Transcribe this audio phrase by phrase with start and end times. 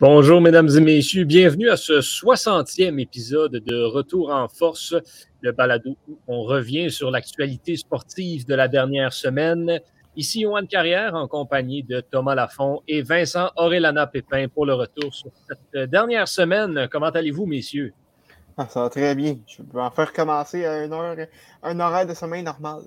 [0.00, 1.24] Bonjour, mesdames et messieurs.
[1.24, 4.94] Bienvenue à ce 60e épisode de Retour en force,
[5.40, 9.80] le balado où on revient sur l'actualité sportive de la dernière semaine.
[10.14, 15.12] Ici, Yoann Carrière en compagnie de Thomas Lafont et Vincent Aurélana Pépin pour le retour
[15.12, 16.86] sur cette dernière semaine.
[16.92, 17.92] Comment allez-vous, messieurs?
[18.56, 19.38] Ah, ça va très bien.
[19.48, 21.16] Je peux en faire commencer à une heure,
[21.64, 22.82] un horaire de sommeil normal.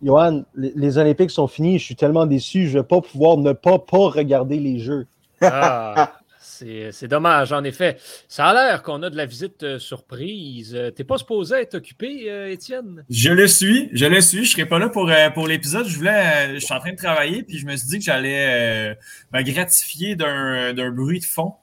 [0.00, 1.80] Johan, les, Olympiques sont finis.
[1.80, 2.68] Je suis tellement déçu.
[2.68, 5.08] Je ne vais pas pouvoir ne pas, pas regarder les Jeux.
[5.42, 7.96] Ah, c'est dommage, en effet.
[8.28, 10.74] Ça a l'air qu'on a de la visite euh, surprise.
[10.74, 13.04] Euh, t'es pas supposé être occupé, euh, Étienne?
[13.08, 14.44] Je le suis, je le suis.
[14.44, 15.86] Je serai pas là pour, pour l'épisode.
[15.86, 18.96] Je voulais, je suis en train de travailler, puis je me suis dit que j'allais
[19.32, 21.54] me gratifier d'un bruit de fond.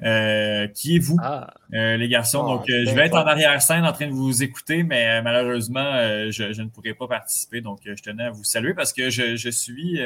[0.00, 1.52] qui est vous, ah.
[1.72, 2.44] les garçons.
[2.44, 5.92] Ah, Donc, je vais être en arrière-scène en train de vous écouter, mais malheureusement,
[6.30, 7.60] je, je, ne pourrai pas participer.
[7.60, 10.00] Donc, je tenais à vous saluer parce que je, je suis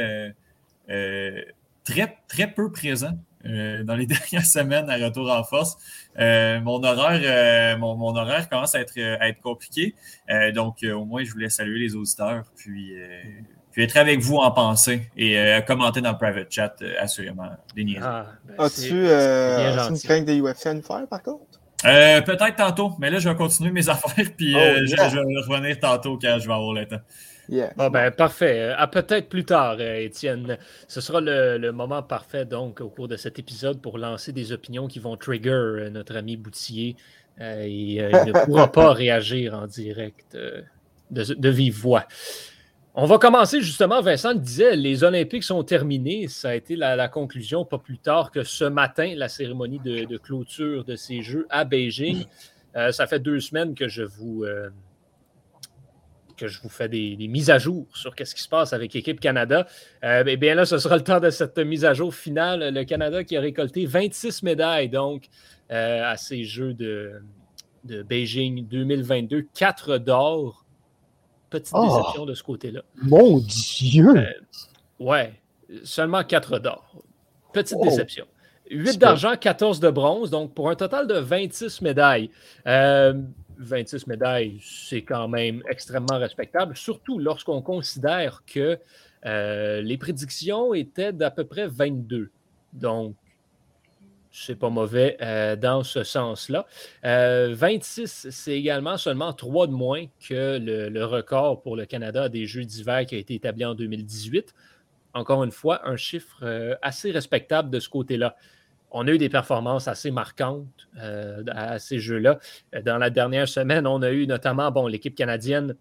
[1.84, 5.76] très, très peu présent euh, dans les dernières semaines à retour en force.
[6.18, 9.94] Euh, mon, horaire, euh, mon, horaire commence à être, à être compliqué.
[10.54, 12.94] donc, au moins, je voulais saluer les auditeurs, puis,
[13.70, 17.48] puis être avec vous en pensée et commenter dans le private chat, assurément.
[18.00, 21.60] Ah, ben, As-tu une crainte des UFC à nous faire, par contre?
[21.82, 25.78] Peut-être tantôt, mais là, je vais continuer mes affaires, puis oh, je, je, vais revenir
[25.80, 27.00] tantôt quand je vais avoir le temps.
[27.78, 28.72] Ah, ben, parfait.
[28.76, 30.58] À peut-être plus tard, euh, Étienne.
[30.88, 34.86] Ce sera le, moment parfait, donc, au cours de cet épisode pour lancer des opinions
[34.86, 36.96] qui vont trigger euh, notre ami Boutier.
[37.40, 40.36] Euh, et il ne pourra pas réagir en direct
[41.10, 42.06] de, vive voix.
[42.94, 46.28] On va commencer justement, Vincent le disait, les Olympiques sont terminés.
[46.28, 50.19] Ça a été la, conclusion pas plus tard que ce matin, la cérémonie de, de
[50.19, 52.25] clôture de ces Jeux à Beijing.
[52.75, 54.44] ça fait deux semaines que je vous
[56.42, 59.20] que je vous fais des, mises à jour sur ce qui se passe avec l'équipe
[59.20, 59.64] Canada.
[60.03, 62.75] Euh, eh bien là, ce sera le temps de cette mise à jour finale.
[62.75, 65.28] Le Canada qui a récolté 26 médailles donc
[65.70, 67.22] euh, à ces Jeux de,
[67.84, 70.64] de Beijing 2022, 4 d'or.
[71.48, 71.86] Petite oh!
[71.86, 72.82] déception de ce côté-là.
[72.97, 74.16] Mon Dieu!
[74.16, 74.25] Euh,
[74.98, 75.32] ouais,
[75.84, 77.04] seulement 4 d'or.
[77.52, 77.84] Petite oh!
[77.84, 78.26] déception.
[78.69, 82.31] 8 d'argent, 14 de bronze, donc pour un total de 26 médailles.
[83.62, 88.78] 26 médailles, c'est quand même extrêmement respectable, surtout lorsqu'on considère que
[89.25, 92.31] euh, les prédictions étaient d'à peu près 22.
[92.73, 93.15] Donc,
[94.31, 96.67] c'est pas mauvais euh, dans ce sens-là.
[97.03, 102.29] 26, euh, c'est également seulement 3 de moins que le, le, record pour le Canada
[102.29, 104.55] des Jeux d'hiver qui a été établi en 2018.
[105.15, 108.34] Encore une fois, un chiffre assez respectable de ce côté-là
[108.92, 110.66] on a eu des performances assez marquantes
[111.00, 112.38] euh, à ces jeux-là.
[112.84, 115.75] Dans la dernière semaine, on a eu notamment bon, l'équipe canadienne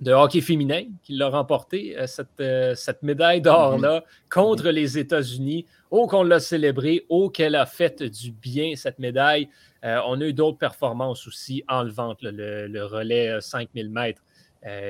[0.00, 2.06] de hockey féminin qui l'a remporté, euh,
[2.40, 4.28] euh, cette, médaille d'or-là, mm-hmm.
[4.28, 5.64] contre les États-Unis.
[5.90, 9.48] Oh, qu'on l'a célébré, oh, qu'elle a fait du bien, cette médaille.
[9.82, 14.22] on a eu d'autres performances aussi enlevantes, le, le, relais 5000 mètres.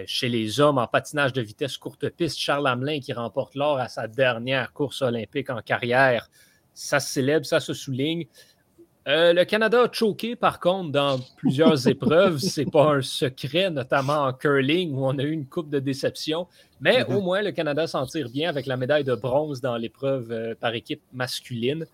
[0.07, 3.89] chez les hommes en patinage de vitesse courte piste, Charles Hamelin qui remporte l'or à
[3.89, 6.31] sa dernière course olympique en carrière
[6.75, 8.27] ça se célèbre, ça se souligne.
[9.07, 12.39] Euh, le Canada a choqué, par contre, dans plusieurs épreuves.
[12.39, 15.79] Ce n'est pas un secret, notamment en curling, où on a eu une coupe de
[15.79, 16.47] déception.
[16.81, 17.15] Mais mm-hmm.
[17.15, 20.55] au moins, le Canada s'en tire bien avec la médaille de bronze dans l'épreuve euh,
[20.59, 21.87] par équipe masculine.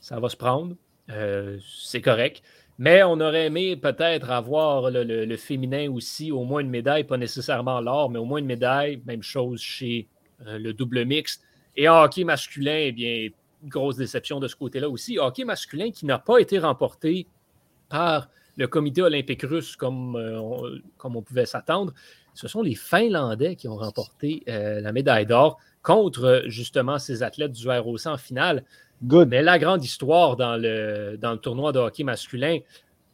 [0.00, 0.74] Ça va se prendre.
[1.10, 2.42] Euh, c'est correct.
[2.80, 7.80] Mais on aurait aimé peut-être avoir le, féminin aussi, au moins une médaille, pas nécessairement
[7.80, 9.02] l'or, mais au moins une médaille.
[9.04, 10.06] Même chose chez
[10.46, 11.42] le double mixte.
[11.76, 13.30] Et en hockey masculin, eh bien,
[13.64, 15.18] grosse déception de ce côté-là aussi.
[15.18, 17.26] Hockey masculin qui n'a pas été remporté
[17.88, 20.62] par le comité olympique russe comme, euh, on,
[20.96, 21.92] comme on pouvait s'attendre.
[22.34, 27.52] Ce sont les Finlandais qui ont remporté euh, la médaille d'or contre justement ces athlètes
[27.52, 28.64] du ROC en finale.
[29.02, 29.28] Good.
[29.28, 32.58] Mais la grande histoire dans le, dans le tournoi de hockey masculin,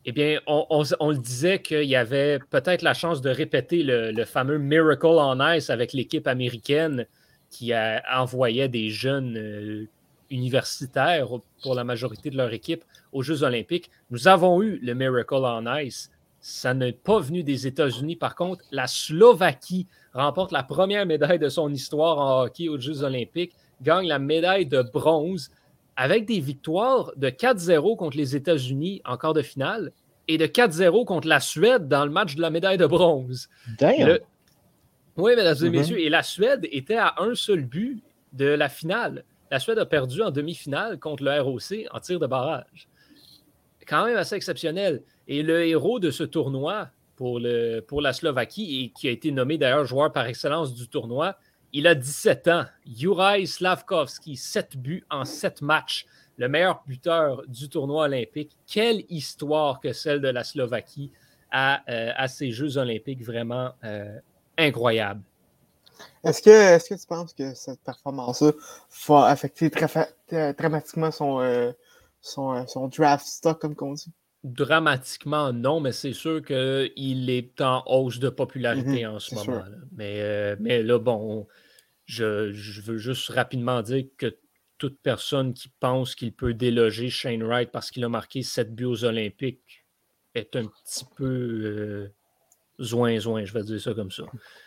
[0.06, 4.58] eh bien, on, le disait qu'il y avait peut-être la chance de répéter le, fameux
[4.58, 7.06] Miracle on Ice avec l'équipe américaine
[7.48, 9.88] qui a, envoyait des jeunes euh,
[10.30, 11.28] universitaires
[11.62, 13.90] pour la majorité de leur équipe aux Jeux olympiques.
[14.10, 16.10] Nous avons eu le Miracle on Ice.
[16.40, 18.16] Ça n'est pas venu des États-Unis.
[18.16, 23.02] Par contre, la Slovaquie remporte la première médaille de son histoire en hockey aux Jeux
[23.02, 25.50] olympiques, gagne la médaille de bronze
[25.96, 29.92] avec des victoires de 4-0 contre les États-Unis en quart de finale
[30.28, 33.48] et de 4-0 contre la Suède dans le match de la médaille de bronze.
[35.16, 35.70] Oui, mesdames et mm-hmm.
[35.70, 39.24] messieurs, et la Suède était à un seul but de la finale
[39.54, 42.88] la Suède a perdu en demi-finale contre le ROC en tir de barrage.
[43.86, 45.04] Quand même assez exceptionnel.
[45.28, 49.84] Et le héros de ce tournoi pour, la Slovaquie, et qui a été nommé d'ailleurs
[49.84, 51.36] joueur par excellence du tournoi,
[51.72, 52.64] il a 17 ans.
[52.84, 56.04] Juraj Slavkovski, 7 buts en 7 matchs.
[56.36, 58.56] le meilleur buteur du tournoi olympique.
[58.66, 61.12] Quelle histoire que celle de la Slovaquie
[61.52, 61.84] à,
[62.20, 63.70] à ces Jeux olympiques, vraiment
[64.58, 65.22] incroyable.
[66.24, 68.52] Est-ce que, est que tu penses que cette performance-là
[69.08, 69.70] va affecter
[70.56, 71.74] dramatiquement son,
[72.20, 74.12] son, son, draft stock, comme on dit?
[74.42, 79.58] Dramatiquement, non, mais c'est sûr qu'il est en hausse de popularité mm-hmm, en ce moment.
[79.58, 79.76] Là.
[79.92, 81.46] Mais, mais là, bon,
[82.06, 84.36] je, veux juste rapidement dire que
[84.78, 88.84] toute personne qui pense qu'il peut déloger Shane Wright parce qu'il a marqué 7 buts
[88.84, 89.84] aux Olympiques
[90.34, 92.14] est un petit peu euh,
[92.80, 94.24] zoin, zoin, je vais dire ça comme ça.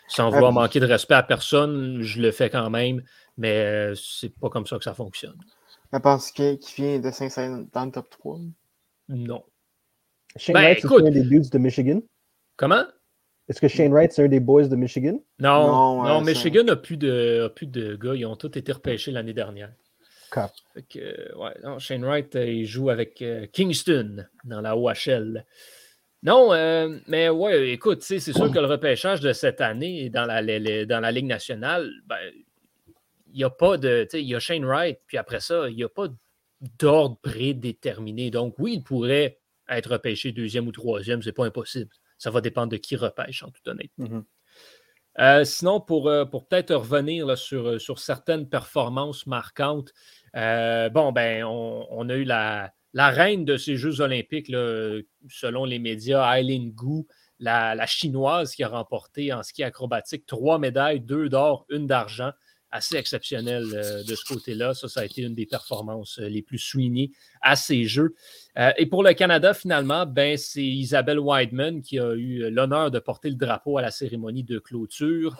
[0.08, 3.02] Sans vouloir manquer de respect à personne, je le fais quand même,
[3.36, 5.36] mais euh, c'est pas comme ça que ça fonctionne.
[5.92, 8.38] Je pense qu'il vient de 500 dans le top 3.
[9.08, 9.42] Non.
[10.36, 12.00] Shane ben, Wright, c'est un des buts de Michigan?
[12.56, 12.84] Comment?
[13.48, 15.18] Est-ce que Shane Wright, c'est un des boys de Michigan?
[15.38, 18.14] Non, non, Michigan n'a plus, de, plus de gars.
[18.14, 19.72] Ils ont tous été repêchés l'année dernière.
[21.78, 25.46] Shane Wright, euh, il joue avec euh, Kingston dans la OHL.
[26.22, 30.42] Non, euh, mais ouais, écoute, c'est sûr que le repêchage de cette année dans la,
[30.84, 32.18] dans la Ligue nationale, ben,
[33.28, 34.06] il n'y a pas de.
[34.14, 36.08] Il y a Shane Wright, puis après ça, il n'y a pas
[36.78, 38.30] d'ordre prédéterminé.
[38.30, 39.38] Donc, oui, il pourrait
[39.68, 41.90] être repêché deuxième ou troisième, c'est pas impossible.
[42.16, 44.02] Ça va dépendre de qui repêche, en toute honnêteté.
[44.02, 44.24] Mm-hmm.
[45.20, 49.92] Euh, sinon, pour, euh, pour peut-être revenir sur, sur certaines performances marquantes,
[50.34, 56.36] bon, ben, on, a eu la, la, reine de ces Jeux olympiques, selon les médias,
[56.36, 57.04] Eileen Gu,
[57.40, 62.32] la, chinoise qui a remporté en ski acrobatique trois médailles, deux d'or, une d'argent
[62.70, 64.74] assez exceptionnel euh, de ce côté-là.
[64.74, 68.14] Ça, ça a été une des performances euh, les plus soulignées à ces Jeux.
[68.58, 72.98] Euh, et pour le Canada, finalement, ben, c'est Isabelle Wideman qui a eu l'honneur de
[72.98, 75.36] porter le drapeau à la cérémonie de clôture.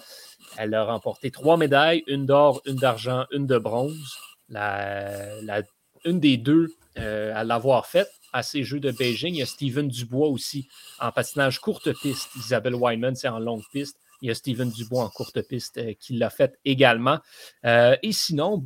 [0.57, 4.17] Elle a remporté trois médailles, une d'or, une d'argent, une de bronze.
[4.49, 5.63] La,
[6.05, 9.35] une des deux à l'avoir faite à ces Jeux de Beijing.
[9.35, 10.69] Il y a Steven Dubois aussi
[11.01, 12.31] en patinage courte piste.
[12.37, 13.99] Isabelle Wideman, c'est en longue piste.
[14.21, 17.19] Il y a Steven Dubois en courte piste euh, qui l'a fait également.
[17.65, 18.65] Euh, et sinon,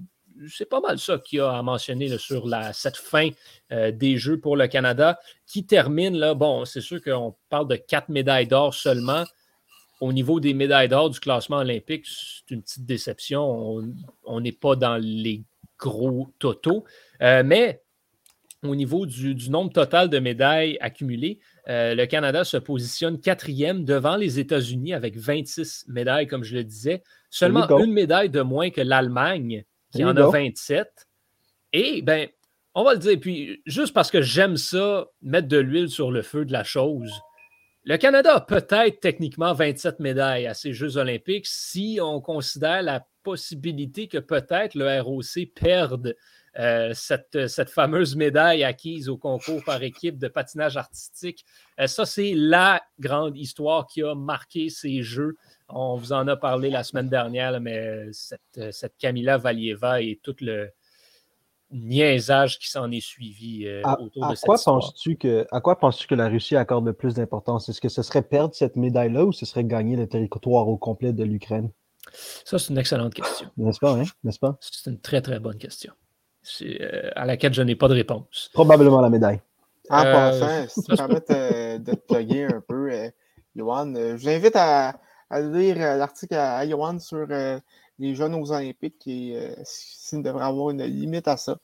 [0.49, 3.29] c'est pas mal ça qu'il a à mentionner sur la, cette fin
[3.71, 7.77] euh, des Jeux pour le Canada qui termine, là, bon, c'est sûr qu'on parle de
[7.77, 9.25] quatre médailles d'or seulement.
[10.01, 13.85] Au niveau des médailles d'or du classement olympique, c'est une petite déception.
[14.25, 15.45] On n'est pas dans les
[15.83, 16.85] gros totaux.
[17.21, 17.83] mais
[18.65, 24.17] au niveau du, nombre total de médailles accumulées, euh, le Canada se positionne quatrième devant
[24.17, 27.03] les États-Unis avec 26 médailles, comme je le disais.
[27.29, 31.09] Seulement une médaille de moins que l'Allemagne, qui en a 27.
[31.73, 32.29] Et, ben,
[32.75, 36.23] on va le dire, puis juste parce que j'aime ça, mettre de l'huile sur le
[36.23, 37.13] feu de la chose,
[37.85, 43.07] le Canada a peut-être techniquement 27 médailles à ces Jeux olympiques si on considère la
[43.23, 46.15] possibilité que peut-être le ROC perde
[46.59, 51.45] euh, cette, fameuse médaille acquise au concours par équipe de patinage artistique.
[51.81, 55.37] Euh, ça, c'est la grande histoire qui a marqué ces Jeux.
[55.69, 60.37] On vous en a parlé la semaine dernière, mais cette, cette Camila Valieva et tout
[60.41, 60.71] le
[61.73, 66.07] niaisage qui s'en est suivi euh, autour de cette quoi penses-tu que À quoi penses-tu
[66.07, 67.69] que la Russie accorde le plus d'importance?
[67.69, 71.13] Est-ce que ce serait perdre cette médaille-là ou ce serait gagner le territoire au complet
[71.13, 71.71] de l'Ukraine?
[72.45, 73.49] Ça, c'est une excellente question.
[73.57, 74.05] N'est-ce pas, hein?
[74.25, 74.57] N'est-ce pas?
[74.61, 75.93] C'est une très, très bonne question.
[76.63, 78.51] Euh, à laquelle je n'ai pas de réponse.
[78.53, 79.41] Probablement la médaille.
[79.89, 81.21] En euh, passant, si tu permets
[81.79, 83.09] de te plugger un peu, euh,
[83.55, 84.95] Johan, je vous invite à,
[85.31, 87.27] lire l'article à, Johan sur
[87.99, 91.59] les jeunes aux Olympiques et s'il devrait avoir une limite à ça.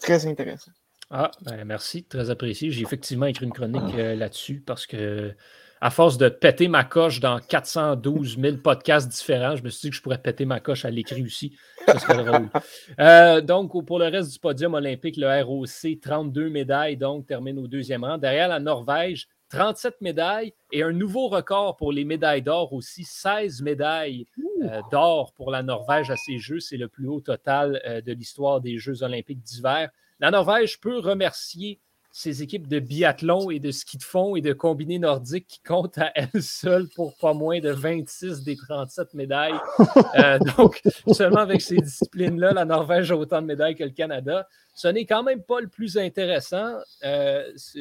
[0.00, 0.70] très intéressant.
[1.10, 2.70] Ah, ben merci, très apprécié.
[2.70, 5.34] J'ai effectivement écrit une chronique là-dessus parce que
[5.82, 9.90] à force de péter ma coche dans 412 000 podcasts différents, je me suis dit
[9.90, 11.56] que je pourrais péter ma coche à l'écrit aussi.
[11.84, 12.48] Ça serait drôle.
[13.00, 17.66] Euh, donc, pour le reste du podium olympique, le ROC, 32 médailles, donc termine au
[17.66, 18.16] deuxième rang.
[18.16, 23.60] Derrière la Norvège, 37 médailles et un nouveau record pour les médailles d'or aussi, 16
[23.60, 24.26] médailles
[24.62, 26.58] euh, d'or pour la Norvège à ces Jeux.
[26.58, 29.90] C'est le plus haut total euh, de l'histoire des Jeux olympiques d'hiver.
[30.20, 31.80] La Norvège peut remercier
[32.10, 35.98] ces équipes de biathlon et de ski de fond et de combiné nordique qui comptent
[35.98, 39.60] à elles seules pour pas moins de 26 des 37 médailles.
[40.18, 40.82] Euh, donc,
[41.12, 44.46] seulement avec ces disciplines-là, la Norvège a autant de médailles que le Canada.
[44.74, 46.76] Ce n'est quand même pas le plus intéressant.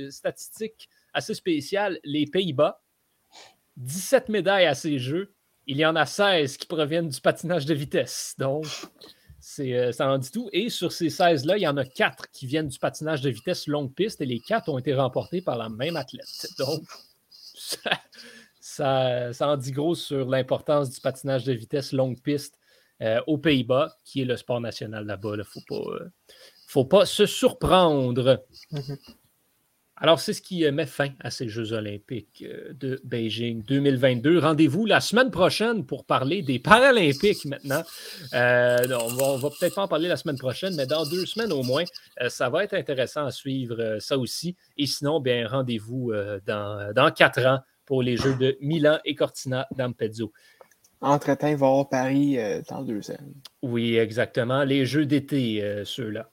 [0.10, 2.82] Statistique assez spéciale, les Pays-Bas,
[3.77, 5.34] 17 médailles à ces Jeux.
[5.68, 8.36] Il y en a 16 qui proviennent du patinage de vitesse.
[8.38, 8.65] Donc,
[9.60, 10.50] euh, ça en dit tout.
[10.53, 13.68] Et sur ces 16-là, il y en a 4 qui viennent du patinage de vitesse
[13.68, 16.48] longue piste et les 4 ont été remportés par la même athlète.
[16.58, 16.84] Donc,
[18.62, 22.60] ça, ça, en dit gros sur l'importance du patinage de vitesse longue piste
[23.01, 25.32] euh, aux Pays-Bas, qui est le sport national là-bas.
[25.34, 26.00] Il ne faut pas,
[26.68, 28.46] faut pas se surprendre.
[28.72, 28.98] Mhm.
[30.03, 34.39] Alors, c'est ce qui met fin à ces Jeux olympiques euh, de Beijing 2022.
[34.39, 37.84] Rendez-vous la semaine prochaine pour parler des Paralympiques maintenant.
[38.34, 41.51] Euh, on va, va peut-être pas en parler la semaine prochaine, mais dans deux semaines
[41.51, 41.84] au moins,
[42.20, 44.55] euh, ça va être intéressant à suivre ça aussi.
[44.75, 46.12] Et sinon, bien, rendez-vous
[46.48, 50.34] dans, dans quatre ans pour les Jeux de Milan et Cortina d'Ampezzo.
[51.01, 53.20] Entre-temps, il va y avoir Paris dans deux ans.
[53.62, 54.63] Oui, exactement.
[54.63, 56.27] Les Jeux d'été, ceux-là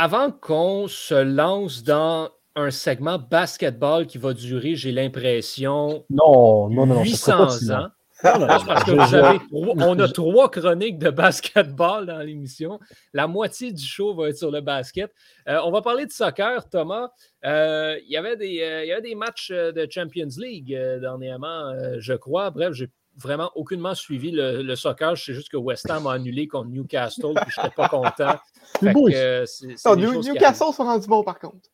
[0.00, 6.86] avant qu'on se lance dans un segment basketball qui va durer, j'ai l'impression, non, non,
[6.86, 7.88] non, 800 ans.
[8.22, 12.80] parce que vous avez, on a trois chroniques de basketball dans l'émission.
[13.12, 15.12] La moitié du show va être sur le basket.
[15.48, 17.10] Euh, on va parler de soccer, Thomas.
[17.44, 21.74] Euh, il, y avait des, euh, il y avait des matchs de Champions League dernièrement,
[21.98, 22.48] je crois.
[22.50, 22.88] Bref, j'ai
[23.18, 25.14] vraiment aucunement suivi le, soccer.
[25.16, 28.38] Je sais juste que West Ham a annulé contre Newcastle, puis je n'étais pas content.
[28.82, 31.68] Newcastle sont rendus bons par contre.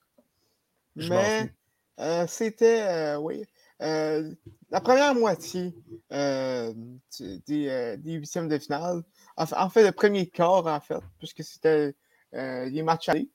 [0.97, 1.53] Mais
[2.01, 3.45] euh, c'était, euh, oui,
[3.83, 4.31] euh,
[4.71, 5.75] la première moitié
[6.11, 9.03] des, huitièmes de finale.
[9.37, 11.95] En, fait, le premier quart, en fait, puisque c'était
[12.33, 13.29] les matchs allés.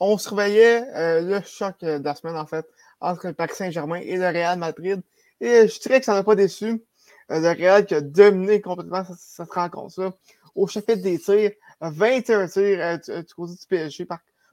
[0.00, 2.66] on surveillait le choc de la semaine, en fait,
[3.00, 5.00] entre le Paris Saint-Germain et le Real Madrid.
[5.40, 6.82] Et je dirais que ça n'a pas déçu.
[7.30, 10.12] Euh, le Real qui a dominé complètement cette, rencontre-là.
[10.54, 11.52] Au chapitre des tirs,
[11.90, 14.06] 21 tirs euh, du, côté du PSG,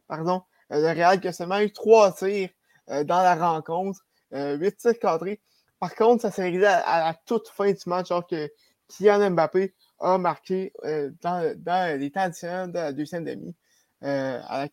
[0.07, 0.43] pardon.
[0.71, 2.50] Euh, le Real qui a seulement eu 3 tirs
[2.88, 5.39] dans la rencontre, 8 tirs cadrés.
[5.79, 8.50] Par contre, ça s'est réglé à, la toute fin du match, alors que
[8.89, 10.73] Kylian Mbappé a marqué
[11.21, 11.55] dans,
[11.97, 13.55] les temps additionnels de la deuxième demi
[14.01, 14.67] à,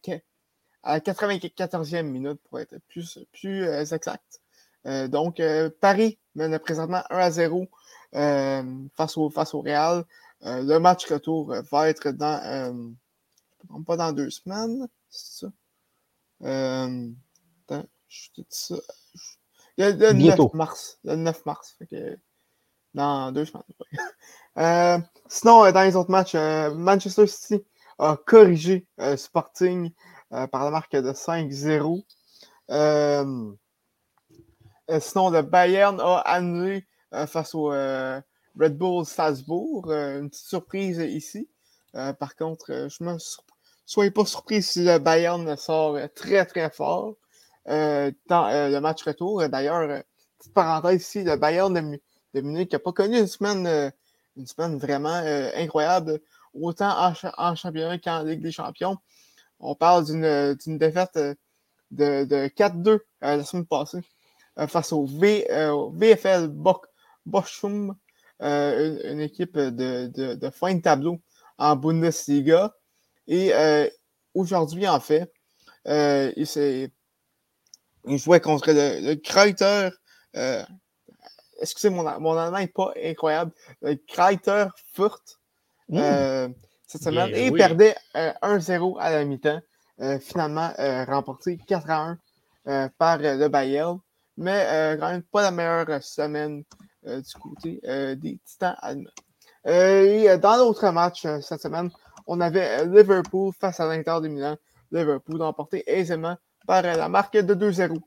[0.84, 4.40] la, 94e minute, pour être plus, plus exact.
[4.86, 7.66] Euh, donc, euh, Paris mène présentement 1 à 0
[8.14, 8.62] euh,
[8.96, 10.04] face, au, face au Real.
[10.42, 12.96] Le match retour va être dans,
[13.86, 15.52] pas dans deux semaines, c'est ça?
[16.40, 18.76] attends, je te dis ça.
[19.76, 20.98] Le, 9 mars.
[21.04, 21.76] Le 9 mars.
[22.94, 23.62] dans deux semaines.
[25.28, 27.64] sinon, dans les autres matchs, Manchester City
[27.98, 29.92] a corrigé Sporting
[30.30, 32.04] par la marque de 5-0.
[32.70, 33.52] Euh,
[35.00, 38.20] sinon, le Bayern a annulé euh, face au euh,
[38.58, 39.90] Red Bull Salzbourg.
[39.92, 41.48] une petite surprise ici.
[41.92, 43.16] par contre, je me
[43.86, 47.14] soyez pas surpris si le Bayern sort très très fort
[47.66, 49.48] dans le match retour.
[49.48, 50.02] D'ailleurs,
[50.38, 53.92] petite parenthèse ici, le Bayern de, Munich n'a pas connu une semaine,
[54.36, 55.22] une semaine vraiment
[55.54, 56.20] incroyable,
[56.54, 58.98] autant en, championnat qu'en Ligue des Champions.
[59.60, 61.18] On parle d'une défaite
[61.90, 64.02] de, de 4-2 la semaine passée.
[64.58, 66.50] Euh, face au VFL
[67.24, 67.94] Bochum,
[68.42, 71.20] euh, une, équipe de, de, fin de tableau
[71.58, 72.74] en Bundesliga.
[73.26, 73.88] Et euh,
[74.34, 75.32] aujourd'hui, en fait,
[75.86, 76.90] il,
[78.06, 79.90] il, jouait contre le, le Kreiter.
[81.60, 83.52] excusez, mon, mon allemand n'est pas incroyable.
[83.82, 85.40] Le Kreiter Furt.
[85.90, 86.52] Mmh.
[86.86, 87.30] cette semaine.
[87.34, 89.60] et il perdait 1-0 à la mi-temps.
[90.20, 90.70] finalement,
[91.06, 91.90] remporté 4
[92.66, 93.98] 1 par le Bayern
[94.38, 99.10] mais euh, quand même pas la meilleure semaine euh, du côté euh, des Titans allemands.
[99.64, 101.90] et dans l'autre match cette semaine,
[102.26, 104.56] on avait Liverpool face à l'Inter de Milan.
[104.90, 106.36] Liverpool emporté aisément
[106.66, 107.98] par la marque de 2-0.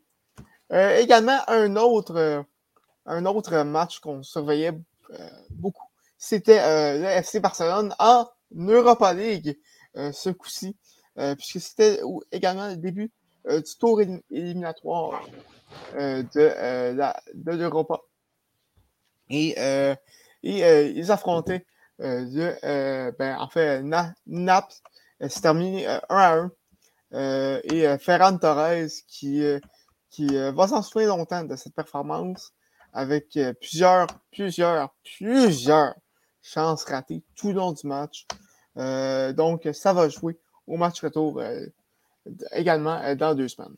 [1.00, 2.44] également, un autre,
[3.06, 4.78] un autre match qu'on surveillait
[5.52, 9.60] beaucoup, c'était le FC Barcelone en Europa League
[9.96, 10.76] ce coup-ci,
[11.16, 13.12] puisque c'était également le début
[13.46, 15.24] du tour éliminatoire
[15.96, 18.02] euh, euh, de l'Europa.
[19.32, 19.96] Et, euh,
[20.44, 21.66] et ils affrontaient
[22.00, 23.84] le, ben, en fait,
[24.28, 24.82] Naps.
[25.28, 26.50] C'est terminé 1 à
[27.14, 27.62] 1.
[27.64, 29.44] et Ferran Torres qui,
[30.10, 32.54] qui va s'en souvenir longtemps de cette performance
[32.94, 35.94] avec plusieurs, plusieurs, plusieurs
[36.42, 38.26] chances ratées tout le long du match.
[38.76, 41.40] donc, ça va jouer au match retour
[42.52, 43.76] également dans deux semaines.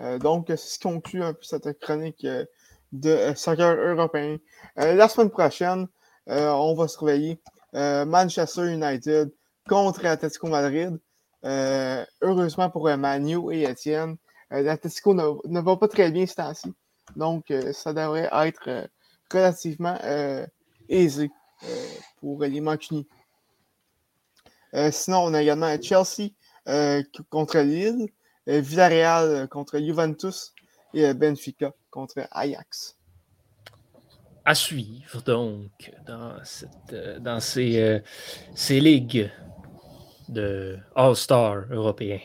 [0.00, 2.44] Euh, donc, c'est ce qui conclut un peu cette chronique euh,
[2.92, 4.38] de euh, soccer européen.
[4.76, 5.88] la semaine prochaine,
[6.26, 7.40] on va surveiller
[7.72, 9.32] Manchester United
[9.68, 10.98] contre Atletico Madrid.
[11.42, 14.16] heureusement pour Manu et Etienne,
[14.50, 16.72] l'Atletico ne, va pas très bien ce temps-ci.
[17.16, 18.88] Donc, ça devrait être
[19.32, 19.98] relativement
[20.88, 21.30] aisé
[22.20, 23.08] pour les Mancuniers.
[24.90, 26.30] sinon, on a également Chelsea
[27.30, 28.08] contre Lille.
[28.48, 30.52] Euh, Villarreal euh, contre Juventus
[30.94, 32.96] et euh, Benfica contre Ajax.
[34.44, 38.02] À suivre donc dans, cette, dans ces,
[38.56, 39.30] ces ligues
[40.28, 42.18] de All-Star européen.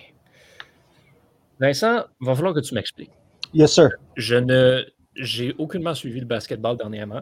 [1.59, 3.11] Vincent, il va falloir que tu m'expliques.
[3.53, 3.89] Yes, sir.
[4.15, 4.83] Je ne
[5.17, 7.21] j'ai aucunement suivi le basketball dernièrement.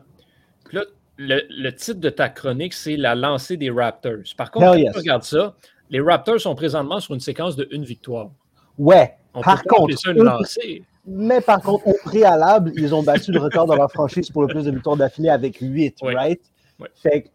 [0.72, 0.84] là,
[1.18, 4.24] le, titre de ta chronique, c'est la lancée des Raptors.
[4.36, 5.56] Par contre, quand tu regardes ça,
[5.90, 8.32] les Raptors sont présentement sur une séquence de une victoire.
[8.78, 9.16] Ouais.
[9.42, 9.96] par contre,
[11.08, 14.48] mais par contre, au préalable, ils ont battu le record de leur franchise pour le
[14.48, 16.42] plus de victoires d'affilée avec 8, right?
[16.96, 17.32] Fait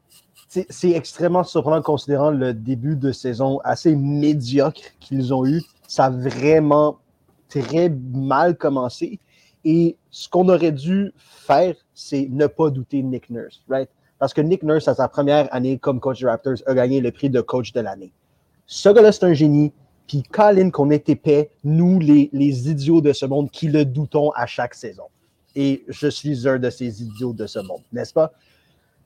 [0.69, 5.63] c'est extrêmement surprenant considérant le début de saison assez médiocre qu'ils ont eu.
[5.87, 6.99] Ça a vraiment
[7.49, 9.21] très mal commencé.
[9.65, 13.89] Et ce qu'on aurait dû faire, c'est ne pas douter Nick Nurse, right?
[14.19, 17.13] Parce que Nick Nurse, à sa première année comme coach des Raptors, a gagné le
[17.13, 18.13] prix de coach de l'année.
[18.67, 19.73] Ce gars-là, c'est un génie.
[20.11, 22.29] Puis Colin, qu'on est épais, nous, les,
[22.69, 25.05] idiots de ce monde, qui le doutons à chaque saison.
[25.55, 28.33] Et je suis un de ces idiots de ce monde, n'est-ce pas?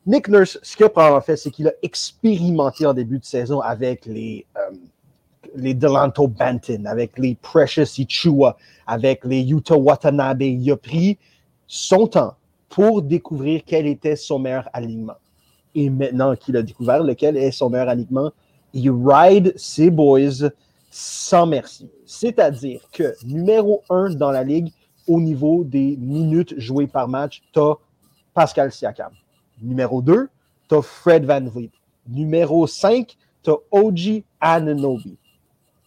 [0.07, 4.07] Nick Nurse, ce qu'il a fait, c'est qu'il a expérimenté en début de saison avec
[4.07, 4.75] les, euh,
[5.55, 8.57] les Delanto Banton, avec les Precious Ichua,
[8.87, 10.41] avec les Utah Watanabe.
[10.41, 11.19] Il a pris
[11.67, 12.35] son temps
[12.71, 15.19] pour découvrir quel était son meilleur alignement.
[15.75, 18.33] Et maintenant qu'il a découvert lequel est son meilleur alignement,
[18.73, 20.49] il ride ses boys
[20.97, 21.91] sans merci.
[22.07, 24.71] C'est-à-dire que numéro un dans la ligue,
[25.09, 27.75] au niveau des minutes jouées par match, tu as
[28.33, 29.11] Pascal Siakam.
[29.61, 30.29] Numéro 2,
[30.69, 31.73] tu as Fred Van Vliet.
[32.09, 35.19] Numéro 5, tu as OG Ananobi.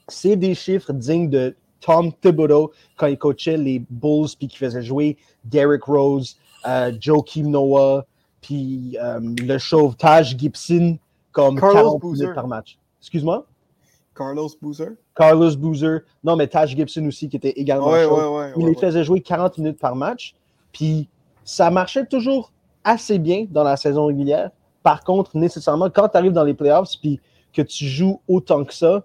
[0.10, 4.84] C'est des chiffres dignes de Tom Thibodeau quand il coachait les Bulls puis qu'il faisait
[4.84, 6.36] jouer Derrick Rose,
[6.68, 8.06] euh, Joe Kim Noah,
[8.42, 10.98] puis euh, le chauvetage Gibson
[11.32, 12.78] comme Carlos 40 minutes par match.
[13.00, 13.46] Excuse-moi?
[14.18, 14.96] Carlos Boozer?
[15.16, 16.02] Carlos Boozer.
[16.24, 18.42] Non, mais Taj Gibson aussi, qui était également chaud.
[18.58, 20.36] Il les faisait jouer 40 minutes par match.
[20.72, 21.10] Puis
[21.44, 22.52] ça marchait toujours
[22.84, 24.52] assez bien dans la saison régulière.
[24.84, 27.20] Par contre, nécessairement, quand tu arrives dans les playoffs puis
[27.54, 29.04] que tu joues autant que ça,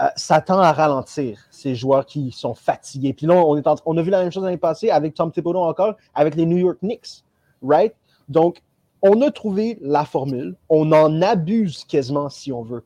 [0.00, 3.12] euh, ça tend à ralentir ces joueurs qui sont fatigués.
[3.12, 5.60] Puis là, on, est on a vu la même chose l'année passée avec Tom Thibodeau
[5.60, 7.24] encore, avec les New York Knicks,
[7.62, 7.94] right?
[8.28, 8.62] Donc,
[9.02, 12.84] on a trouvé la formule, on en abuse quasiment si on veut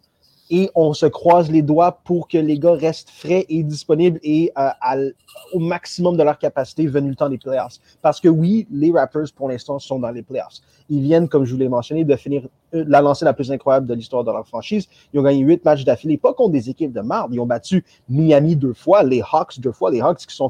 [0.50, 4.52] et on se croise les doigts pour que les gars restent frais et disponibles et
[4.56, 5.10] euh,
[5.52, 7.78] au maximum de leur capacité venu le temps des playoffs.
[8.02, 10.60] Parce que oui, les Raptors, pour l'instant, sont dans les playoffs.
[10.88, 13.86] Ils viennent, comme je vous l'ai mentionné, de finir euh, la lancée la plus incroyable
[13.86, 14.88] de l'histoire de leur franchise.
[15.12, 17.34] Ils ont gagné huit matchs d'affilée, pas contre des équipes de marde.
[17.34, 20.48] Ils ont battu Miami deux fois, les Hawks deux fois, les Hawks qui sont,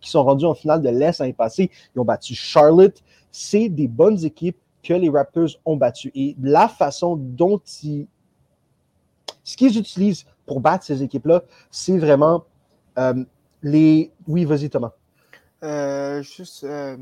[0.00, 1.70] qui sont rendus en finale de l'Est l'année passée.
[1.94, 3.02] Ils ont battu Charlotte.
[3.30, 6.12] C'est des bonnes équipes que les Raptors ont battues.
[6.14, 8.06] Et la façon dont ils
[9.46, 12.44] ce qu'ils utilisent pour battre ces équipes-là, c'est vraiment
[12.98, 13.24] euh,
[13.62, 14.10] les.
[14.26, 14.92] Oui, vas-y, Thomas.
[15.62, 16.96] Euh, juste euh,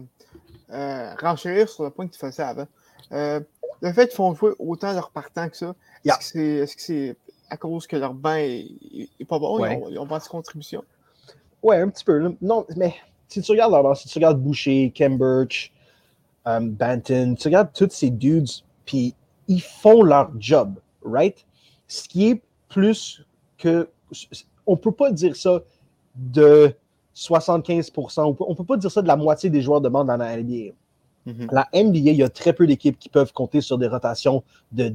[1.21, 2.67] renchérir sur le point que tu faisais avant.
[3.11, 7.17] le fait qu'ils font jouer autant leurs partants que ça, est-ce que c'est
[7.49, 9.65] à cause que leur bain est, pas bon?
[9.65, 10.85] Ils, ont, pas de contribution?
[11.63, 12.37] Oui, un petit peu.
[12.43, 12.95] Non, mais
[13.29, 15.73] si tu regardes leur si tu regardes Boucher, Cambridge,
[16.45, 18.51] Banton, tu regardes tous ces dudes,
[18.85, 19.15] puis
[19.49, 21.47] ils font leur job, right?
[21.89, 23.25] Ce qui est plus
[23.59, 23.89] que.
[24.67, 25.63] On ne peut pas dire ça
[26.15, 26.75] de
[27.15, 30.17] 75% On ne peut pas dire ça de la moitié des joueurs de bande dans
[30.17, 30.73] la NBA.
[31.51, 34.43] La NBA, il y a très peu d'équipes qui peuvent compter sur des rotations
[34.73, 34.95] de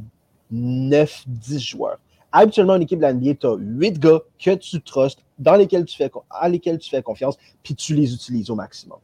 [0.53, 1.99] 9-10 joueurs.
[2.31, 5.85] Habituellement, une équipe de la NBA, tu as 8 gars que tu trustes, dans lesquels
[5.85, 8.99] tu fais, à lesquels tu fais confiance, puis tu les utilises au maximum.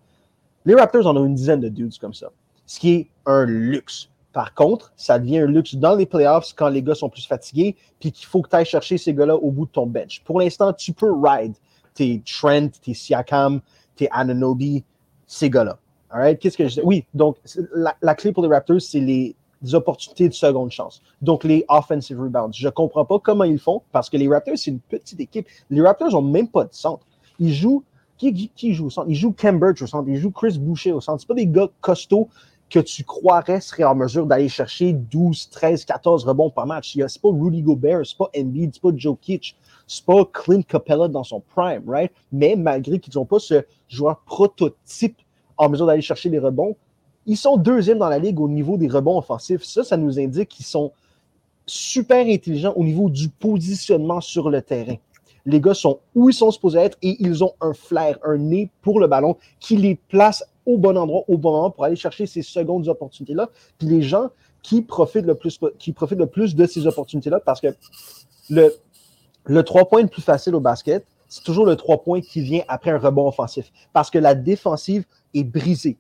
[0.65, 2.31] Les Raptors en ont une dizaine de dudes comme ça,
[2.67, 4.09] ce qui est un luxe.
[4.35, 7.77] Par contre, ça devient un luxe dans les playoffs quand les gars sont plus fatigués,
[8.01, 10.21] puis qu'il faut que tu ailles chercher ces gars-là au bout de ton bench.
[10.25, 11.53] Pour l'instant, tu peux ride
[11.93, 13.61] tes Trent, tes Siakam,
[13.95, 14.83] tes Ananobi,
[15.25, 15.79] ces gars-là.
[16.35, 16.81] Qu'est-ce que je dis?
[16.83, 17.37] Oui, donc
[18.01, 19.37] la, clé pour les Raptors, c'est les,
[19.71, 21.01] opportunités de seconde chance.
[21.21, 22.57] Donc les offensive rebounds.
[22.57, 25.47] Je ne comprends pas comment ils font parce que les Raptors, c'est une petite équipe.
[25.69, 27.07] Les Raptors n'ont même pas de centre.
[27.39, 27.85] Ils jouent.
[28.17, 29.09] Qui, qui joue au centre?
[29.09, 30.07] Ils jouent Cambridge au centre.
[30.07, 31.21] Ils jouent Chris Boucher au centre.
[31.21, 32.29] Ce pas des gars costauds
[32.69, 36.93] que tu croirais serait en mesure d'aller chercher 12, 13, 14 rebonds par match.
[36.93, 39.56] Ce n'est pas Rudy Gobert, ce n'est pas Embiid, ce n'est pas Joe Kitch,
[39.88, 42.12] ce n'est pas Clint Capella dans son prime, right?
[42.32, 45.17] Mais malgré qu'ils n'ont pas ce joueur prototype
[45.58, 46.75] en mesure d'aller chercher les rebonds,
[47.25, 49.63] ils sont deuxième dans la ligue au niveau des rebonds offensifs.
[49.63, 50.91] Ça, ça nous indique qu'ils sont
[51.65, 54.97] super intelligents au niveau du positionnement sur le terrain.
[55.45, 58.71] Les gars sont où ils sont supposés être et ils ont un flair, un nez
[58.81, 62.25] pour le ballon qui les place au bon endroit, au bon moment pour aller chercher
[62.25, 63.49] ces secondes opportunités-là.
[63.77, 64.29] Puis les gens
[64.63, 67.67] qui profitent le plus, de ces opportunités-là, parce que
[68.49, 72.63] le trois points le plus facile au basket, c'est toujours le trois points qui vient
[72.67, 73.71] après un rebond offensif.
[73.93, 75.97] Parce que la défensive est brisée.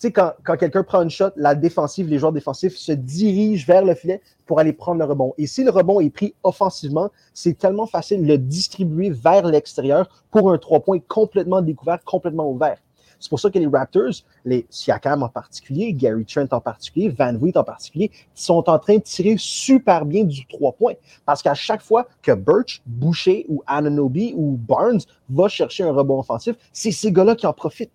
[0.00, 3.84] Sais, quand, quand quelqu'un prend une shot, la défensive, les joueurs défensifs se dirigent vers
[3.84, 5.34] le filet pour aller prendre le rebond.
[5.38, 10.08] Et si le rebond est pris offensivement, c'est tellement facile de le distribuer vers l'extérieur
[10.30, 12.78] pour un trois points complètement découvert, complètement ouvert.
[13.20, 14.12] C'est pour ça que les Raptors,
[14.44, 18.96] les Siakam en particulier, Gary Trent en particulier, Van Vliet en particulier, sont en train
[18.96, 20.94] de tirer super bien du trois points.
[21.26, 26.20] Parce qu'à chaque fois que Birch, Boucher ou Ananobi ou Barnes va chercher un rebond
[26.20, 27.90] offensif, c'est ces gars-là qui en profitent.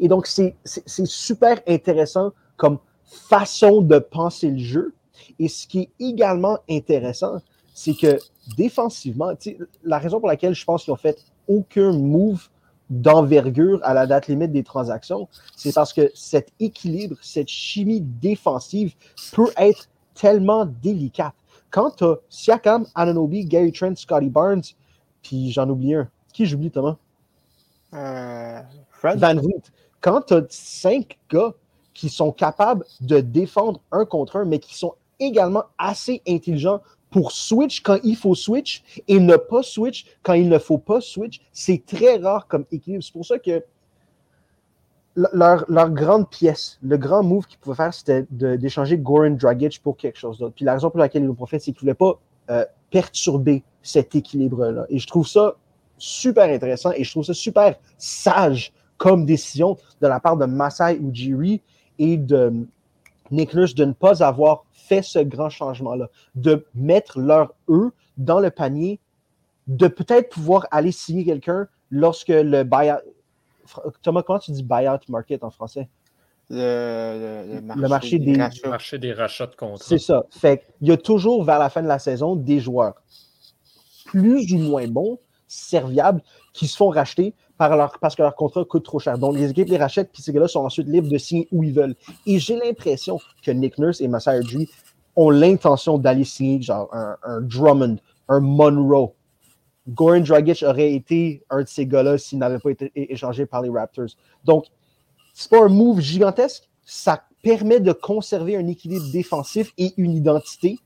[0.00, 0.54] Et donc, c'est
[1.06, 4.94] super intéressant comme façon de penser le jeu.
[5.38, 7.40] Et ce qui est également intéressant,
[7.74, 8.18] c'est que
[8.56, 9.32] défensivement,
[9.84, 12.48] la raison pour laquelle je pense qu'ils ont fait aucun move
[12.90, 18.94] d'envergure à la date limite des transactions, c'est parce que cet équilibre, cette chimie défensive
[19.32, 21.34] peut être tellement délicate.
[21.70, 24.62] Quand tu as Siakam, Ananobi, Gary Trent, Scotty Barnes,
[25.22, 26.08] puis j'en oublie un.
[26.32, 26.96] Qui j'oublie, Thomas?
[27.94, 28.60] Euh,
[29.02, 29.62] Van Vliet
[30.00, 31.54] quand tu as cinq gars
[31.94, 36.80] qui sont capables de défendre un contre un, mais qui sont également assez intelligents
[37.10, 41.00] pour switch quand il faut switch et ne pas switch quand il ne faut pas
[41.00, 43.02] switch, c'est très rare comme équilibre.
[43.02, 43.64] C'est pour ça que
[45.16, 50.18] leur, grande pièce, le grand move qu'ils pouvaient faire, c'était d'échanger Goran Dragic pour quelque
[50.18, 50.54] chose d'autre.
[50.54, 54.14] Puis la raison pour laquelle ils l'ont c'est qu'ils ne voulaient pas euh, perturber cet
[54.14, 54.86] équilibre-là.
[54.88, 55.56] Et je trouve ça
[55.96, 60.98] super intéressant et je trouve ça super sage comme décision de la part de Masai
[60.98, 61.62] Ujiri
[61.98, 62.52] et de
[63.30, 68.40] Nick Nurse de ne pas avoir fait ce grand changement-là, de mettre leur eux dans
[68.40, 68.98] le panier,
[69.66, 73.00] de peut-être pouvoir aller signer quelqu'un lorsque le buyout.
[74.02, 75.88] Thomas, comment tu dis buyout market en français?
[76.50, 78.68] Le, marché, des, rachats.
[78.70, 79.84] marché des rachats de contrats.
[79.86, 80.24] C'est ça.
[80.30, 82.94] Fait il y a toujours vers la fin de la saison des joueurs
[84.06, 89.00] plus ou moins bons, serviables, qui se font racheter parce que leur contrat coûte trop
[89.00, 89.18] cher.
[89.18, 91.72] Donc, les équipes les rachètent, puis ces gars-là sont ensuite libres de signer où ils
[91.72, 91.96] veulent.
[92.24, 94.68] Et j'ai l'impression que Nick Nurse et Masai Ujiri
[95.16, 97.96] ont l'intention d'aller signer un, Drummond,
[98.28, 99.12] un Monroe.
[99.88, 103.70] Goran Dragic aurait été un de ces gars-là s'il n'avait pas été échangé par les
[103.70, 104.10] Raptors.
[104.44, 104.66] Donc,
[105.34, 110.78] c'est pas un move gigantesque, ça permet de conserver un équilibre défensif et une identité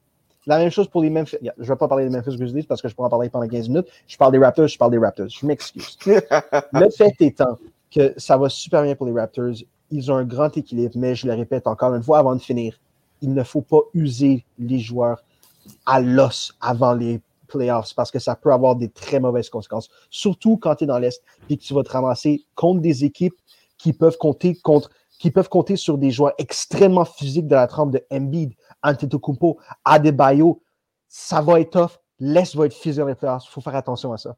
[0.47, 1.37] la même chose pour les Memphis.
[1.41, 3.47] Je ne vais pas parler des Memphis Grizzlies parce que je pourrais en parler pendant
[3.47, 3.89] 15 minutes.
[4.07, 5.29] Je parle des Raptors, je parle des Raptors.
[5.29, 5.99] Je m'excuse.
[6.07, 7.59] le fait étant
[7.91, 9.55] que ça va super bien pour les Raptors.
[9.91, 12.79] Ils ont un grand équilibre, mais je le répète encore une fois avant de finir,
[13.21, 15.23] il ne faut pas user les joueurs
[15.87, 19.91] à l'os avant les playoffs parce que ça peut avoir des très mauvaises conséquences.
[20.11, 23.37] Surtout quand tu es dans l'Est et que tu vas te ramasser contre des équipes
[23.79, 24.91] qui peuvent compter contre
[25.23, 30.65] qui peuvent compter sur des joueurs extrêmement physiques de la trempe de Embiid, Antetokounmpo, Adebayo,
[31.07, 32.01] ça va être tough.
[32.19, 34.37] L'Est va être physique Il faut faire attention à ça.